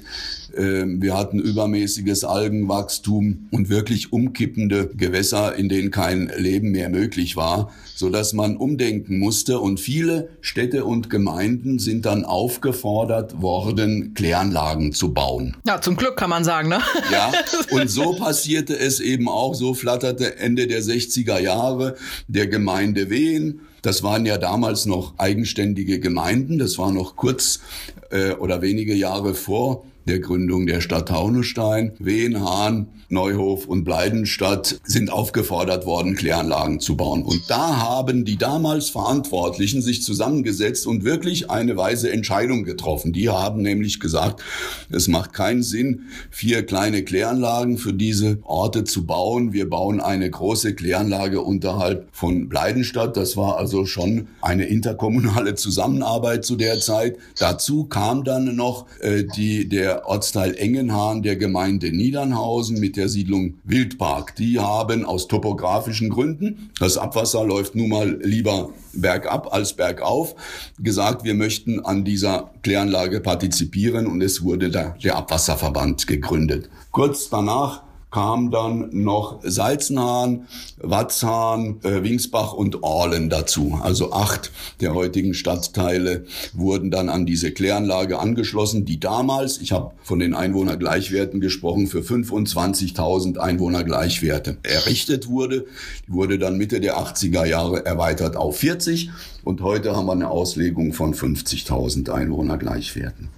Ähm, 0.58 1.02
wir 1.02 1.16
hatten 1.16 1.40
übermäßiges 1.40 2.24
Algenwachstum 2.24 3.48
und 3.52 3.70
wirklich 3.70 4.12
umkippende 4.12 4.90
Gewässer, 4.96 5.56
in 5.56 5.70
denen 5.70 5.92
kein 5.92 6.32
Leben 6.38 6.72
mehr 6.72 6.90
möglich 6.90 7.36
war, 7.36 7.72
so 7.96 8.10
dass 8.10 8.34
man 8.34 8.58
umdenken 8.58 9.20
musste. 9.20 9.60
Und 9.60 9.80
viele 9.80 10.30
Städte 10.42 10.86
und 10.86 11.10
Gemeinden 11.10 11.80
sind 11.80 12.06
dann 12.06 12.26
aufgefordert 12.26 13.42
worden, 13.42 14.14
Kläranlagen 14.16 14.94
zu 14.94 15.14
bauen. 15.14 15.56
Ja, 15.66 15.80
zum 15.82 15.96
Glück 15.96 16.18
kann 16.18 16.30
man 16.30 16.44
sagen, 16.44 16.70
ne? 16.70 16.80
Ja, 17.12 17.32
und 17.72 17.90
so 17.90 18.14
passierte 18.14 18.78
es 18.78 19.00
eben 19.00 19.30
auch. 19.30 19.54
So 19.54 19.74
flatterte 19.74 20.27
Ende 20.36 20.68
der 20.68 20.82
60er 20.82 21.40
Jahre 21.40 21.96
der 22.28 22.48
Gemeinde 22.48 23.10
Wehen 23.10 23.62
das 23.88 24.04
waren 24.04 24.26
ja 24.26 24.38
damals 24.38 24.86
noch 24.86 25.18
eigenständige 25.18 26.02
Gemeinden. 26.02 26.58
Das 26.58 26.78
war 26.78 26.92
noch 26.92 27.16
kurz 27.16 27.62
äh, 28.10 28.32
oder 28.32 28.62
wenige 28.62 28.94
Jahre 28.94 29.34
vor 29.34 29.86
der 30.08 30.20
Gründung 30.20 30.66
der 30.66 30.82
Stadt 30.82 31.10
Taunusstein. 31.10 31.94
Wehen, 32.00 32.44
Hahn, 32.44 32.88
Neuhof 33.10 33.68
und 33.68 33.86
Bleidenstadt 33.86 34.82
sind 34.84 35.12
aufgefordert 35.12 35.86
worden, 35.86 36.16
Kläranlagen 36.16 36.80
zu 36.82 36.98
bauen. 36.98 37.24
Und 37.24 37.44
da 37.50 37.78
haben 37.78 38.26
die 38.26 38.38
damals 38.38 38.90
Verantwortlichen 38.90 39.82
sich 39.82 40.04
zusammengesetzt 40.04 40.86
und 40.86 41.06
wirklich 41.06 41.50
eine 41.50 41.78
weise 41.78 42.12
Entscheidung 42.12 42.64
getroffen. 42.64 43.14
Die 43.14 43.30
haben 43.30 43.62
nämlich 43.62 44.00
gesagt, 44.02 44.42
es 44.90 45.08
macht 45.08 45.34
keinen 45.34 45.64
Sinn, 45.64 46.08
vier 46.32 46.66
kleine 46.66 47.04
Kläranlagen 47.04 47.78
für 47.78 47.94
diese 47.94 48.40
Orte 48.44 48.84
zu 48.84 49.06
bauen. 49.06 49.54
Wir 49.54 49.70
bauen 49.70 50.02
eine 50.02 50.30
große 50.30 50.76
Kläranlage 50.76 51.42
unterhalb 51.42 52.10
von 52.12 52.50
Bleidenstadt. 52.50 53.16
Das 53.16 53.38
war 53.38 53.58
also 53.58 53.86
schon 53.86 54.28
eine 54.42 54.66
interkommunale 54.66 55.56
Zusammenarbeit 55.56 56.44
zu 56.44 56.58
der 56.58 56.80
Zeit. 56.80 57.18
Dazu 57.40 57.86
kam 57.86 58.26
dann 58.26 58.56
noch 58.56 58.86
äh, 59.00 59.24
die, 59.24 59.70
der 59.70 59.97
Ortsteil 60.06 60.56
Engenhahn 60.56 61.24
der 61.24 61.36
Gemeinde 61.36 61.92
Niedernhausen 61.92 62.80
mit 62.80 62.98
der 62.98 63.10
Siedlung 63.10 63.56
Wildpark. 63.64 64.36
Die 64.36 64.60
haben 64.60 65.06
aus 65.06 65.28
topografischen 65.28 66.10
Gründen, 66.10 66.70
das 66.80 66.98
Abwasser 66.98 67.44
läuft 67.44 67.76
nun 67.76 67.90
mal 67.90 68.20
lieber 68.22 68.70
bergab 68.94 69.54
als 69.54 69.74
bergauf, 69.74 70.36
gesagt, 70.80 71.24
wir 71.24 71.34
möchten 71.34 71.84
an 71.84 72.04
dieser 72.04 72.52
Kläranlage 72.64 73.22
partizipieren 73.22 74.08
und 74.08 74.22
es 74.22 74.44
wurde 74.44 74.70
der, 74.70 74.96
der 75.04 75.16
Abwasserverband 75.16 76.08
gegründet. 76.08 76.70
Kurz 76.92 77.30
danach 77.30 77.87
kam 78.18 78.50
dann 78.50 78.90
noch 78.94 79.42
Salzenhahn, 79.44 80.48
Watzhahn, 80.78 81.80
äh, 81.84 82.02
Wingsbach 82.02 82.52
und 82.52 82.82
Orlen 82.82 83.30
dazu. 83.30 83.80
Also 83.84 84.12
acht 84.12 84.52
der 84.82 84.96
heutigen 84.96 85.36
Stadtteile 85.36 86.26
wurden 86.52 86.90
dann 86.90 87.10
an 87.10 87.28
diese 87.28 87.52
Kläranlage 87.52 88.18
angeschlossen, 88.18 88.86
die 88.86 89.00
damals, 89.00 89.60
ich 89.60 89.72
habe 89.72 89.92
von 90.02 90.18
den 90.18 90.34
Einwohnergleichwerten 90.34 91.42
gesprochen, 91.42 91.86
für 91.86 92.00
25.000 92.00 93.38
Einwohnergleichwerte 93.38 94.58
errichtet 94.64 95.30
wurde. 95.30 95.68
Die 96.08 96.12
wurde 96.12 96.40
dann 96.40 96.58
Mitte 96.58 96.80
der 96.80 96.98
80er 96.98 97.46
Jahre 97.46 97.86
erweitert 97.86 98.36
auf 98.36 98.58
40 98.58 99.12
und 99.48 99.62
heute 99.62 99.96
haben 99.96 100.08
wir 100.08 100.12
eine 100.12 100.30
Auslegung 100.30 100.92
von 100.92 101.14
50.000 101.14 102.12
Einwohnergleichwerten. 102.12 103.30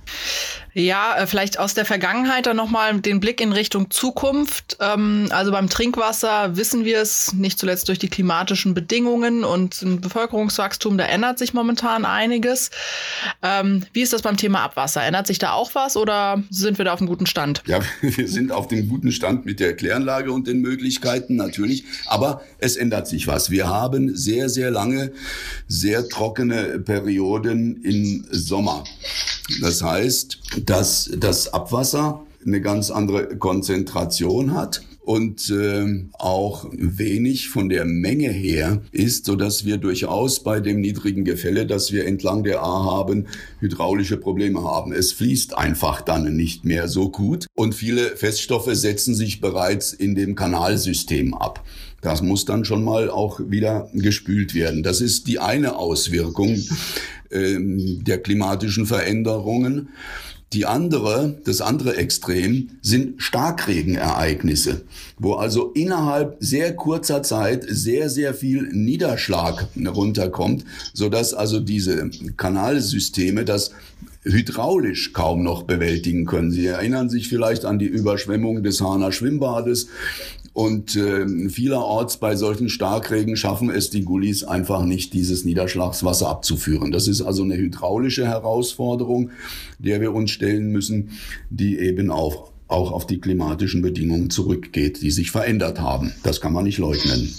Ja, 0.74 1.17
äh, 1.17 1.28
vielleicht 1.28 1.60
aus 1.60 1.74
der 1.74 1.86
Vergangenheit 1.86 2.45
dann 2.45 2.56
nochmal 2.56 3.00
den 3.00 3.19
Blick 3.19 3.41
in 3.41 3.52
Richtung 3.52 3.89
Zukunft. 3.89 4.78
Ähm, 4.80 5.28
also 5.32 5.52
beim 5.52 5.69
Trinkwasser 5.69 6.56
wissen 6.56 6.86
wir 6.86 7.02
es 7.02 7.34
nicht 7.34 7.58
zuletzt 7.60 7.88
durch 7.88 8.00
die 8.00 8.08
klimatischen 8.08 8.74
Bedingungen 8.74 9.43
und 9.43 9.82
ein 9.82 10.00
Bevölkerungswachstum, 10.00 10.98
da 10.98 11.06
ändert 11.06 11.39
sich 11.39 11.54
momentan 11.54 12.06
einiges. 12.06 12.69
Ähm, 13.41 13.86
wie 13.93 14.02
ist 14.02 14.13
das 14.13 14.22
beim 14.22 14.38
Thema 14.38 14.62
Abwasser? 14.62 15.04
Ändert 15.04 15.28
sich 15.28 15.39
da 15.39 15.54
auch 15.54 15.74
was 15.74 15.98
oder 15.98 16.43
sind 16.50 16.78
wir 16.78 16.86
da 16.86 16.93
auf 16.93 17.00
einem 17.00 17.10
guten 17.10 17.26
Stand? 17.26 17.63
Ja, 17.65 17.80
wir 18.02 18.28
sind 18.28 18.52
auf 18.52 18.67
dem 18.67 18.89
guten 18.89 19.12
Stand 19.12 19.45
mit 19.45 19.60
der 19.60 19.76
Kläranlage 19.76 20.32
und 20.32 20.48
den 20.48 20.62
Möglichkeiten 20.62 21.36
natürlich, 21.36 21.86
aber 22.06 22.41
es 22.60 22.78
ändert 22.78 23.08
sich 23.08 23.28
was. 23.28 23.50
Wir 23.50 23.67
haben 23.67 24.15
sehr, 24.15 24.50
sehr 24.50 24.69
lange, 24.72 25.12
sehr 25.67 25.99
trockene 26.08 26.80
Perioden 26.80 27.82
im 27.84 28.26
Sommer. 28.32 28.84
Das 29.62 29.82
heißt, 29.82 30.40
dass 30.66 31.12
das 31.18 31.52
Abwasser 31.54 32.24
eine 32.46 32.62
ganz 32.62 32.92
andere 32.92 33.38
Konzentration 33.38 34.54
hat 34.54 34.82
und 35.10 35.50
äh, 35.50 36.06
auch 36.19 36.69
wenig 36.72 37.50
von 37.50 37.67
der 37.67 37.84
Menge 37.84 38.30
her 38.30 38.84
ist, 38.91 39.26
so 39.26 39.36
dass 39.36 39.65
wir 39.65 39.78
durchaus 39.78 40.43
bei 40.43 40.60
dem 40.60 40.82
niedrigen 40.82 41.26
Gefälle, 41.26 41.65
das 41.65 41.91
wir 41.91 42.06
entlang 42.06 42.43
der 42.43 42.62
A 42.62 42.84
haben, 42.86 43.26
hydraulische 43.60 44.17
Probleme 44.17 44.62
haben. 44.62 44.93
Es 44.93 45.12
fließt 45.13 45.58
einfach 45.58 46.02
dann 46.02 46.36
nicht 46.36 46.63
mehr 46.63 46.88
so 46.88 47.10
gut 47.10 47.48
und 47.56 47.74
viele 47.74 48.17
Feststoffe 48.17 48.69
setzen 48.76 49.15
sich 49.15 49.41
bereits 49.41 49.93
in 49.93 50.13
dem 50.13 50.36
Kanalsystem 50.36 51.34
ab. 51.34 51.65
Das 52.02 52.22
muss 52.22 52.45
dann 52.45 52.63
schon 52.63 52.84
mal 52.84 53.10
auch 53.10 53.39
wieder 53.43 53.89
gespült 53.93 54.54
werden. 54.54 54.84
Das 54.84 55.02
ist 55.02 55.26
die 55.26 55.39
eine 55.39 55.76
Auswirkung 55.76 56.56
äh, 57.32 57.58
der 57.60 58.19
klimatischen 58.19 58.86
Veränderungen. 58.86 59.89
Die 60.52 60.66
andere, 60.66 61.40
das 61.44 61.62
andere 61.62 61.96
Extrem 61.98 62.72
sind 62.82 63.22
Starkregenereignisse, 63.22 64.82
wo 65.20 65.34
also 65.34 65.72
innerhalb 65.74 66.38
sehr 66.40 66.76
kurzer 66.76 67.22
Zeit 67.22 67.66
sehr, 67.70 68.10
sehr 68.10 68.34
viel 68.34 68.64
Niederschlag 68.72 69.68
runterkommt, 69.78 70.66
so 70.94 71.10
dass 71.10 71.36
also 71.36 71.60
diese 71.60 72.10
Kanalsysteme 72.36 73.46
das 73.46 73.72
hydraulisch 74.24 75.14
kaum 75.14 75.44
noch 75.44 75.64
bewältigen 75.64 76.26
können. 76.26 76.52
Sie 76.52 76.66
erinnern 76.66 77.10
sich 77.10 77.30
vielleicht 77.30 77.64
an 77.64 77.78
die 77.78 77.86
Überschwemmung 77.86 78.64
des 78.64 78.82
Hahner 78.82 79.12
Schwimmbades 79.12 79.88
und 80.54 80.96
äh, 80.96 81.50
vielerorts 81.50 82.18
bei 82.18 82.36
solchen 82.36 82.70
Starkregen 82.70 83.36
schaffen 83.36 83.70
es 83.70 83.90
die 83.90 84.04
Gullis 84.04 84.44
einfach 84.44 84.84
nicht, 84.84 85.14
dieses 85.14 85.46
Niederschlagswasser 85.46 86.30
abzuführen. 86.30 86.92
Das 86.92 87.08
ist 87.08 87.22
also 87.22 87.44
eine 87.44 87.58
hydraulische 87.58 88.28
Herausforderung, 88.28 89.32
der 89.78 90.02
wir 90.02 90.14
uns 90.14 90.32
stellen 90.32 90.72
müssen, 90.72 91.12
die 91.50 91.80
eben 91.80 92.12
auch, 92.12 92.52
auch 92.68 92.92
auf 92.92 93.08
die 93.08 93.20
klimatischen 93.20 93.82
Bedingungen 93.82 94.30
zurückgeht, 94.30 95.02
die 95.02 95.12
sich 95.12 95.32
verändert 95.32 95.80
haben. 95.80 96.14
Das 96.24 96.42
kann 96.42 96.54
man 96.54 96.66
nicht 96.66 96.78
leugnen. 96.78 97.34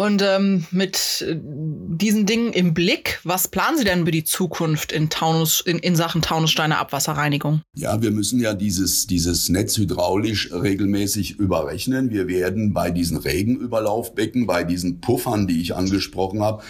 Und 0.00 0.22
ähm, 0.22 0.64
mit 0.70 1.26
äh, 1.28 1.36
diesen 1.38 2.24
Dingen 2.24 2.54
im 2.54 2.72
Blick, 2.72 3.20
was 3.22 3.48
planen 3.48 3.76
Sie 3.76 3.84
denn 3.84 4.06
für 4.06 4.10
die 4.10 4.24
Zukunft 4.24 4.92
in, 4.92 5.10
Taunus, 5.10 5.60
in, 5.60 5.78
in 5.78 5.94
Sachen 5.94 6.22
Taunussteiner 6.22 6.78
Abwasserreinigung? 6.78 7.60
Ja, 7.76 8.00
wir 8.00 8.10
müssen 8.10 8.40
ja 8.40 8.54
dieses, 8.54 9.06
dieses 9.06 9.50
Netz 9.50 9.76
hydraulisch 9.76 10.52
regelmäßig 10.54 11.32
überrechnen. 11.38 12.08
Wir 12.08 12.28
werden 12.28 12.72
bei 12.72 12.90
diesen 12.90 13.18
Regenüberlaufbecken, 13.18 14.46
bei 14.46 14.64
diesen 14.64 15.02
Puffern, 15.02 15.46
die 15.46 15.60
ich 15.60 15.76
angesprochen 15.76 16.40
habe, 16.40 16.62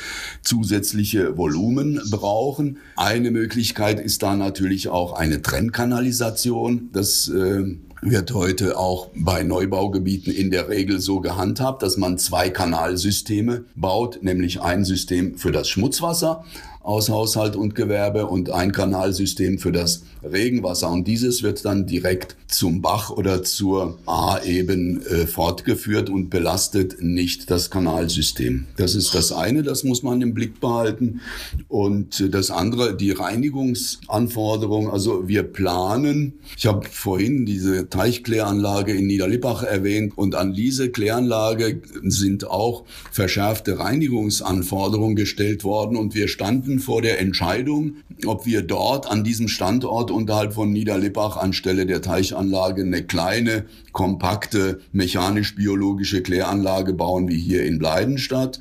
zusätzliche 0.43 1.38
Volumen 1.38 2.01
brauchen. 2.11 2.79
Eine 2.97 3.31
Möglichkeit 3.31 4.01
ist 4.01 4.25
da 4.25 4.35
natürlich 4.35 4.88
auch 4.88 5.12
eine 5.12 5.40
Trennkanalisation. 5.40 6.90
Das 6.93 7.29
äh, 7.29 7.77
wird 8.02 8.32
heute 8.32 8.78
auch 8.78 9.10
bei 9.14 9.42
Neubaugebieten 9.42 10.32
in 10.32 10.50
der 10.50 10.68
Regel 10.68 11.00
so 11.00 11.20
gehandhabt, 11.20 11.82
dass 11.82 11.96
man 11.96 12.18
zwei 12.18 12.48
Kanalsysteme 12.48 13.64
baut, 13.74 14.22
nämlich 14.22 14.60
ein 14.60 14.84
System 14.84 15.36
für 15.36 15.52
das 15.52 15.68
Schmutzwasser 15.68 16.44
aus 16.83 17.11
Haushalt 17.11 17.57
und 17.57 17.75
Gewerbe 17.75 18.27
und 18.27 18.51
ein 18.51 18.73
Kanalsystem 18.73 19.59
für 19.59 19.73
das 19.73 20.03
Regenwasser. 20.23 20.90
Und 20.90 21.07
dieses 21.07 21.43
wird 21.43 21.64
dann 21.64 21.87
direkt 21.87 22.37
zum 22.49 22.83
Bach 22.83 23.11
oder 23.11 23.43
zur 23.43 23.99
A 24.07 24.40
eben 24.45 25.05
äh, 25.07 25.27
fortgeführt 25.27 26.11
und 26.11 26.31
belastet 26.31 27.03
nicht 27.03 27.51
das 27.51 27.71
Kanalsystem. 27.71 28.66
Das 28.77 28.95
ist 28.95 29.14
das 29.14 29.33
eine, 29.33 29.62
das 29.62 29.85
muss 29.85 30.03
man 30.03 30.21
im 30.23 30.35
Blick 30.35 30.61
behalten. 30.61 31.21
Und 31.69 32.21
äh, 32.21 32.29
das 32.29 32.51
andere, 32.51 32.97
die 32.97 33.12
Reinigungsanforderung. 33.12 34.90
Also 34.90 35.29
wir 35.29 35.43
planen, 35.43 36.35
ich 36.57 36.66
habe 36.66 36.87
vorhin 36.90 37.47
diese 37.47 37.88
Teichkläranlage 37.88 38.93
in 38.93 39.07
Niederlippach 39.07 39.62
erwähnt 39.62 40.16
und 40.16 40.35
an 40.35 40.55
diese 40.55 40.90
Kläranlage 40.90 41.83
sind 42.03 42.49
auch 42.49 42.85
verschärfte 43.12 43.79
Reinigungsanforderungen 43.79 45.16
gestellt 45.16 45.64
worden 45.64 45.97
und 45.97 46.14
wir 46.14 46.29
standen 46.29 46.69
standen 46.70 46.78
vor 46.78 47.02
der 47.02 47.18
Entscheidung, 47.20 47.96
ob 48.26 48.46
wir 48.46 48.62
dort 48.62 49.11
an 49.11 49.24
diesem 49.24 49.48
Standort 49.48 50.11
unterhalb 50.11 50.52
von 50.52 50.72
Niederlippach 50.72 51.37
anstelle 51.37 51.87
der 51.87 52.00
Teichanlage 52.00 52.83
eine 52.83 53.02
kleine, 53.02 53.64
kompakte, 53.92 54.80
mechanisch-biologische 54.92 56.22
Kläranlage 56.22 56.92
bauen 56.92 57.28
wie 57.28 57.38
hier 57.38 57.64
in 57.64 57.78
Bleidenstadt 57.78 58.61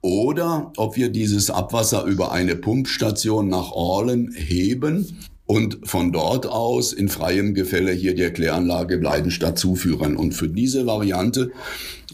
oder 0.00 0.72
ob 0.76 0.96
wir 0.96 1.08
dieses 1.08 1.50
Abwasser 1.50 2.04
über 2.04 2.32
eine 2.32 2.56
Pumpstation 2.56 3.48
nach 3.48 3.72
Orlen 3.72 4.32
heben 4.32 5.16
und 5.46 5.78
von 5.84 6.12
dort 6.12 6.46
aus 6.46 6.92
in 6.92 7.08
freiem 7.08 7.54
Gefälle 7.54 7.92
hier 7.92 8.14
der 8.14 8.32
Kläranlage 8.32 8.96
Bleidenstadt 8.96 9.58
zuführen. 9.58 10.16
Und 10.16 10.32
für 10.32 10.48
diese 10.48 10.86
Variante 10.86 11.50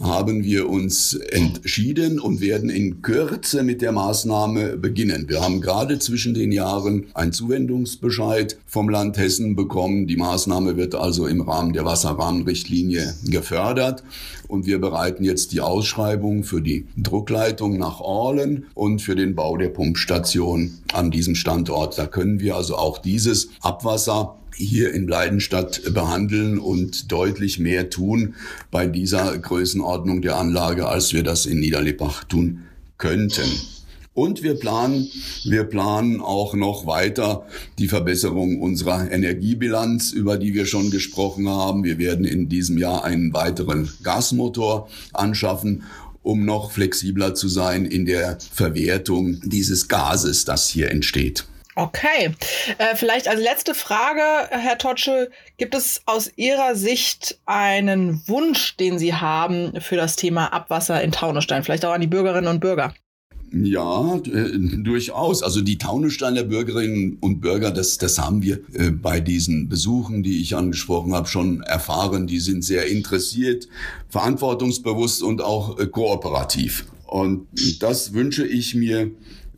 haben 0.00 0.44
wir 0.44 0.68
uns 0.68 1.14
entschieden 1.14 2.18
und 2.18 2.40
werden 2.40 2.70
in 2.70 3.02
Kürze 3.02 3.62
mit 3.62 3.82
der 3.82 3.92
Maßnahme 3.92 4.76
beginnen. 4.76 5.28
Wir 5.28 5.42
haben 5.42 5.60
gerade 5.60 5.98
zwischen 5.98 6.34
den 6.34 6.52
Jahren 6.52 7.06
einen 7.14 7.32
Zuwendungsbescheid 7.32 8.58
vom 8.66 8.88
Land 8.88 9.18
Hessen 9.18 9.56
bekommen. 9.56 10.06
Die 10.06 10.16
Maßnahme 10.16 10.76
wird 10.76 10.94
also 10.94 11.26
im 11.26 11.42
Rahmen 11.42 11.72
der 11.72 11.84
Wasserrahmenrichtlinie 11.84 13.14
gefördert. 13.26 14.02
Und 14.48 14.66
wir 14.66 14.80
bereiten 14.80 15.22
jetzt 15.22 15.52
die 15.52 15.60
Ausschreibung 15.60 16.42
für 16.42 16.60
die 16.60 16.86
Druckleitung 16.96 17.78
nach 17.78 18.00
Orlen 18.00 18.64
und 18.74 19.00
für 19.00 19.14
den 19.14 19.34
Bau 19.34 19.56
der 19.56 19.68
Pumpstation 19.68 20.78
an 20.92 21.10
diesem 21.10 21.34
Standort. 21.34 21.98
Da 21.98 22.06
können 22.06 22.40
wir 22.40 22.56
also 22.56 22.76
auch 22.76 22.98
dieses 22.98 23.50
Abwasser 23.60 24.36
hier 24.54 24.92
in 24.92 25.06
Bleidenstadt 25.06 25.82
behandeln 25.94 26.58
und 26.58 27.10
deutlich 27.10 27.58
mehr 27.58 27.90
tun 27.90 28.34
bei 28.70 28.86
dieser 28.86 29.36
Größenordnung 29.36 30.22
der 30.22 30.36
Anlage, 30.36 30.88
als 30.88 31.12
wir 31.12 31.22
das 31.22 31.46
in 31.46 31.60
Niederlippach 31.60 32.24
tun 32.24 32.62
könnten. 32.98 33.48
Und 34.12 34.42
wir 34.42 34.54
planen, 34.54 35.08
wir 35.44 35.64
planen 35.64 36.20
auch 36.20 36.54
noch 36.54 36.84
weiter 36.84 37.46
die 37.78 37.88
Verbesserung 37.88 38.60
unserer 38.60 39.10
Energiebilanz, 39.10 40.12
über 40.12 40.36
die 40.36 40.52
wir 40.52 40.66
schon 40.66 40.90
gesprochen 40.90 41.48
haben. 41.48 41.84
Wir 41.84 41.98
werden 41.98 42.24
in 42.24 42.48
diesem 42.48 42.76
Jahr 42.76 43.04
einen 43.04 43.32
weiteren 43.32 43.88
Gasmotor 44.02 44.88
anschaffen 45.12 45.84
um 46.22 46.44
noch 46.44 46.70
flexibler 46.72 47.34
zu 47.34 47.48
sein 47.48 47.86
in 47.86 48.04
der 48.04 48.38
Verwertung 48.52 49.40
dieses 49.42 49.88
Gases, 49.88 50.44
das 50.44 50.68
hier 50.68 50.90
entsteht. 50.90 51.46
Okay, 51.81 52.35
äh, 52.77 52.95
vielleicht 52.95 53.27
als 53.27 53.40
letzte 53.40 53.75
Frage, 53.75 54.21
Herr 54.51 54.77
Totsche, 54.77 55.31
gibt 55.57 55.75
es 55.75 56.03
aus 56.05 56.31
Ihrer 56.37 56.75
Sicht 56.75 57.40
einen 57.47 58.23
Wunsch, 58.27 58.77
den 58.77 58.99
Sie 58.99 59.14
haben 59.14 59.73
für 59.81 59.97
das 59.97 60.14
Thema 60.14 60.53
Abwasser 60.53 61.03
in 61.03 61.11
Taunusstein, 61.11 61.64
vielleicht 61.64 61.87
auch 61.87 61.95
an 61.95 62.03
die 62.03 62.07
Bürgerinnen 62.07 62.49
und 62.49 62.61
Bürger? 62.61 62.93
Ja, 63.51 64.16
äh, 64.16 64.59
durchaus. 64.83 65.43
Also 65.43 65.62
die 65.62 65.79
Taunussteiner 65.79 66.45
Bürgerinnen 66.45 67.16
und 67.19 67.40
Bürger, 67.40 67.71
das, 67.71 67.97
das 67.97 68.19
haben 68.19 68.43
wir 68.43 68.61
äh, 68.75 68.90
bei 68.90 69.21
diesen 69.21 69.71
Besuchen, 69.71 70.23
die 70.23 70.43
ich 70.43 70.57
angesprochen 70.57 71.14
habe, 71.14 71.29
schon 71.29 71.62
erfahren. 71.62 72.27
Die 72.27 72.40
sind 72.40 72.62
sehr 72.62 72.88
interessiert, 72.88 73.69
verantwortungsbewusst 74.11 75.23
und 75.23 75.40
auch 75.40 75.79
äh, 75.79 75.87
kooperativ. 75.87 76.85
Und 77.07 77.49
das 77.81 78.12
wünsche 78.12 78.47
ich 78.47 78.75
mir 78.75 79.11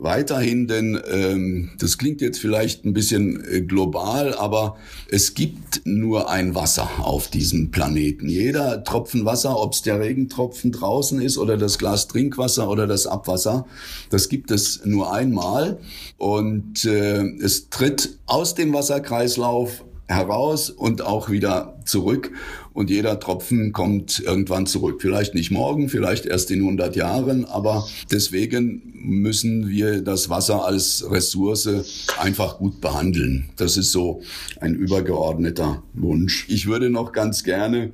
weiterhin, 0.02 0.66
denn 0.66 1.00
ähm, 1.10 1.70
das 1.78 1.98
klingt 1.98 2.20
jetzt 2.20 2.38
vielleicht 2.38 2.84
ein 2.84 2.92
bisschen 2.92 3.42
äh, 3.44 3.60
global, 3.62 4.34
aber 4.34 4.76
es 5.08 5.34
gibt 5.34 5.82
nur 5.84 6.28
ein 6.28 6.54
Wasser 6.54 6.88
auf 6.98 7.28
diesem 7.28 7.70
Planeten. 7.70 8.28
Jeder 8.28 8.84
Tropfen 8.84 9.24
Wasser, 9.24 9.58
ob 9.58 9.72
es 9.72 9.82
der 9.82 10.00
Regentropfen 10.00 10.72
draußen 10.72 11.20
ist 11.20 11.38
oder 11.38 11.56
das 11.56 11.78
Glas 11.78 12.08
Trinkwasser 12.08 12.68
oder 12.68 12.86
das 12.86 13.06
Abwasser, 13.06 13.66
das 14.10 14.28
gibt 14.28 14.50
es 14.50 14.84
nur 14.84 15.12
einmal 15.12 15.78
und 16.18 16.84
äh, 16.84 17.22
es 17.38 17.70
tritt 17.70 18.18
aus 18.26 18.54
dem 18.54 18.72
Wasserkreislauf 18.72 19.84
heraus 20.08 20.70
und 20.70 21.02
auch 21.02 21.30
wieder 21.30 21.78
zurück. 21.84 22.32
Und 22.74 22.90
jeder 22.90 23.20
Tropfen 23.20 23.72
kommt 23.72 24.20
irgendwann 24.20 24.66
zurück. 24.66 25.02
Vielleicht 25.02 25.34
nicht 25.34 25.50
morgen, 25.50 25.88
vielleicht 25.88 26.26
erst 26.26 26.50
in 26.50 26.60
100 26.60 26.96
Jahren, 26.96 27.44
aber 27.44 27.86
deswegen 28.10 28.82
müssen 28.94 29.68
wir 29.68 30.02
das 30.02 30.30
Wasser 30.30 30.64
als 30.64 31.04
Ressource 31.10 31.68
einfach 32.18 32.58
gut 32.58 32.80
behandeln. 32.80 33.50
Das 33.56 33.76
ist 33.76 33.92
so 33.92 34.22
ein 34.60 34.74
übergeordneter 34.74 35.82
Wunsch. 35.94 36.46
Ich 36.48 36.66
würde 36.66 36.88
noch 36.88 37.12
ganz 37.12 37.44
gerne 37.44 37.92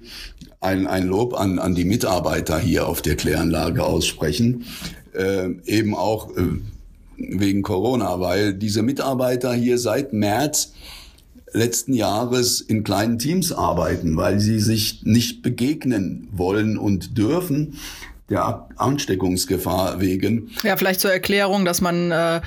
ein, 0.61 0.87
ein 0.87 1.07
Lob 1.07 1.35
an, 1.35 1.59
an 1.59 1.75
die 1.75 1.85
Mitarbeiter 1.85 2.59
hier 2.59 2.87
auf 2.89 3.03
der 3.03 3.17
Kläranlage 3.17 3.85
aussprechen. 3.85 4.65
Äh, 5.13 5.51
eben 5.65 5.95
auch 5.95 6.37
äh, 6.37 6.43
wegen 7.17 7.63
Corona, 7.63 8.21
weil 8.21 8.55
diese 8.55 8.83
Mitarbeiter 8.83 9.53
hier 9.53 9.79
seit 9.79 10.13
März 10.13 10.73
letzten 11.53 11.93
Jahres 11.93 12.61
in 12.61 12.85
kleinen 12.85 13.19
Teams 13.19 13.53
arbeiten, 13.53 14.17
weil 14.17 14.41
sie 14.41 14.61
sich 14.61 15.03
nicht 15.05 15.43
begegnen 15.43 16.29
wollen 16.33 16.77
und 16.77 17.17
dürfen 17.17 17.79
der 18.29 18.69
Ansteckungsgefahr 18.77 20.01
wegen. 20.01 20.51
Ja, 20.63 20.77
vielleicht 20.77 21.01
zur 21.01 21.11
Erklärung, 21.11 21.65
dass 21.65 21.81
man, 21.81 22.11
äh, 22.11 22.41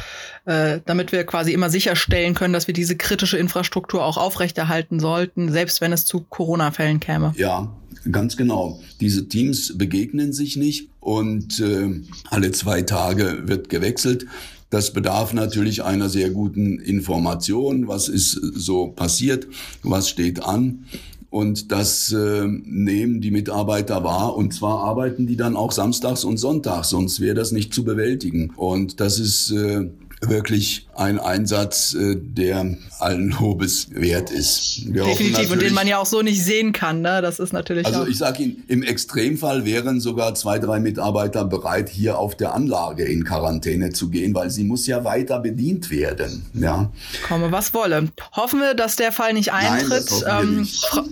äh, 0.45 0.79
damit 0.85 1.11
wir 1.11 1.23
quasi 1.23 1.53
immer 1.53 1.69
sicherstellen 1.69 2.35
können, 2.35 2.53
dass 2.53 2.67
wir 2.67 2.73
diese 2.73 2.95
kritische 2.95 3.37
Infrastruktur 3.37 4.05
auch 4.05 4.17
aufrechterhalten 4.17 4.99
sollten, 4.99 5.51
selbst 5.51 5.81
wenn 5.81 5.91
es 5.91 6.05
zu 6.05 6.21
Corona-Fällen 6.21 6.99
käme. 6.99 7.33
Ja, 7.35 7.71
ganz 8.11 8.37
genau. 8.37 8.79
Diese 8.99 9.27
Teams 9.27 9.77
begegnen 9.77 10.33
sich 10.33 10.55
nicht 10.55 10.89
und 10.99 11.59
äh, 11.59 11.89
alle 12.29 12.51
zwei 12.51 12.83
Tage 12.83 13.47
wird 13.47 13.69
gewechselt. 13.69 14.27
Das 14.71 14.93
bedarf 14.93 15.33
natürlich 15.33 15.83
einer 15.83 16.09
sehr 16.09 16.29
guten 16.31 16.79
Information. 16.79 17.89
Was 17.89 18.07
ist 18.07 18.31
so 18.31 18.87
passiert? 18.87 19.47
Was 19.83 20.09
steht 20.09 20.43
an? 20.43 20.85
Und 21.29 21.71
das 21.73 22.11
äh, 22.13 22.45
nehmen 22.47 23.21
die 23.21 23.31
Mitarbeiter 23.31 24.03
wahr. 24.03 24.35
Und 24.35 24.53
zwar 24.53 24.79
arbeiten 24.79 25.27
die 25.27 25.35
dann 25.35 25.57
auch 25.57 25.73
samstags 25.73 26.23
und 26.23 26.37
sonntags, 26.37 26.89
sonst 26.89 27.19
wäre 27.19 27.35
das 27.35 27.51
nicht 27.51 27.73
zu 27.73 27.83
bewältigen. 27.83 28.51
Und 28.55 29.01
das 29.01 29.19
ist 29.19 29.51
äh, 29.51 29.89
wirklich 30.21 30.87
ein 31.01 31.19
Einsatz, 31.19 31.95
äh, 31.95 32.15
der 32.15 32.77
allen 32.99 33.31
Lobes 33.31 33.87
wert 33.91 34.29
ist. 34.29 34.81
Wir 34.85 35.03
Definitiv, 35.03 35.51
und 35.51 35.61
den 35.61 35.73
man 35.73 35.87
ja 35.87 35.97
auch 35.97 36.05
so 36.05 36.21
nicht 36.21 36.43
sehen 36.43 36.71
kann. 36.71 37.01
Ne? 37.01 37.21
Das 37.21 37.39
ist 37.39 37.51
natürlich. 37.51 37.87
Also 37.87 38.05
ich 38.05 38.17
sage 38.17 38.43
Ihnen, 38.43 38.63
im 38.67 38.83
Extremfall 38.83 39.65
wären 39.65 39.99
sogar 39.99 40.35
zwei, 40.35 40.59
drei 40.59 40.79
Mitarbeiter 40.79 41.43
bereit, 41.45 41.89
hier 41.89 42.19
auf 42.19 42.37
der 42.37 42.53
Anlage 42.53 43.03
in 43.03 43.23
Quarantäne 43.23 43.89
zu 43.91 44.09
gehen, 44.09 44.35
weil 44.35 44.51
sie 44.51 44.63
muss 44.63 44.85
ja 44.85 45.03
weiter 45.03 45.39
bedient 45.39 45.89
werden. 45.89 46.45
Ja. 46.53 46.91
Komme, 47.27 47.51
was 47.51 47.73
wolle. 47.73 48.09
Hoffen 48.33 48.59
wir, 48.59 48.75
dass 48.75 48.95
der 48.95 49.11
Fall 49.11 49.33
nicht 49.33 49.51
eintritt. 49.51 50.11
Nein, 50.23 50.43
ähm, 50.43 50.59
nicht. 50.59 50.85
Frau, 50.85 51.03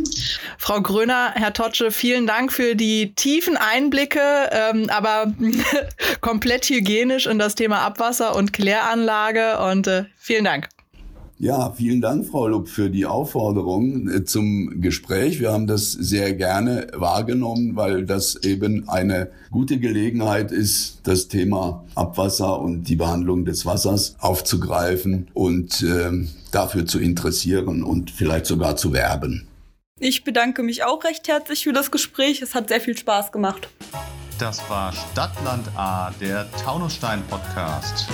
Frau, 0.59 0.81
Gröner, 0.81 1.31
Herr 1.33 1.53
Totsche, 1.53 1.89
vielen 1.89 2.27
Dank 2.27 2.53
für 2.53 2.75
die 2.75 3.15
tiefen 3.15 3.57
Einblicke, 3.57 4.19
ähm, 4.51 4.89
aber 4.89 5.33
komplett 6.21 6.65
hygienisch 6.69 7.25
in 7.25 7.39
das 7.39 7.55
Thema 7.55 7.79
Abwasser 7.79 8.35
und 8.35 8.53
Kläranlage. 8.53 9.57
Und 9.59 9.78
und 9.79 9.87
äh, 9.87 10.05
vielen 10.17 10.43
Dank. 10.43 10.67
Ja, 11.41 11.71
vielen 11.71 12.01
Dank, 12.01 12.27
Frau 12.27 12.49
Lupp, 12.49 12.67
für 12.67 12.89
die 12.89 13.05
Aufforderung 13.05 14.09
äh, 14.09 14.25
zum 14.25 14.81
Gespräch. 14.81 15.39
Wir 15.39 15.53
haben 15.53 15.67
das 15.67 15.93
sehr 15.93 16.33
gerne 16.33 16.87
wahrgenommen, 16.93 17.77
weil 17.77 18.05
das 18.05 18.35
eben 18.43 18.89
eine 18.89 19.29
gute 19.49 19.79
Gelegenheit 19.79 20.51
ist, 20.51 20.99
das 21.03 21.29
Thema 21.29 21.85
Abwasser 21.95 22.59
und 22.59 22.89
die 22.89 22.97
Behandlung 22.97 23.45
des 23.45 23.65
Wassers 23.65 24.17
aufzugreifen 24.19 25.29
und 25.33 25.81
äh, 25.81 26.27
dafür 26.51 26.85
zu 26.85 26.99
interessieren 26.99 27.83
und 27.83 28.11
vielleicht 28.11 28.45
sogar 28.45 28.75
zu 28.75 28.91
werben. 28.91 29.47
Ich 29.97 30.25
bedanke 30.25 30.61
mich 30.61 30.83
auch 30.83 31.05
recht 31.05 31.25
herzlich 31.29 31.63
für 31.63 31.73
das 31.73 31.89
Gespräch. 31.89 32.41
Es 32.41 32.53
hat 32.53 32.67
sehr 32.67 32.81
viel 32.81 32.97
Spaß 32.97 33.31
gemacht. 33.31 33.69
Das 34.39 34.61
war 34.69 34.93
Stadtland 34.93 35.67
A, 35.75 36.11
der 36.19 36.49
Taunusstein 36.63 37.21
Podcast. 37.29 38.07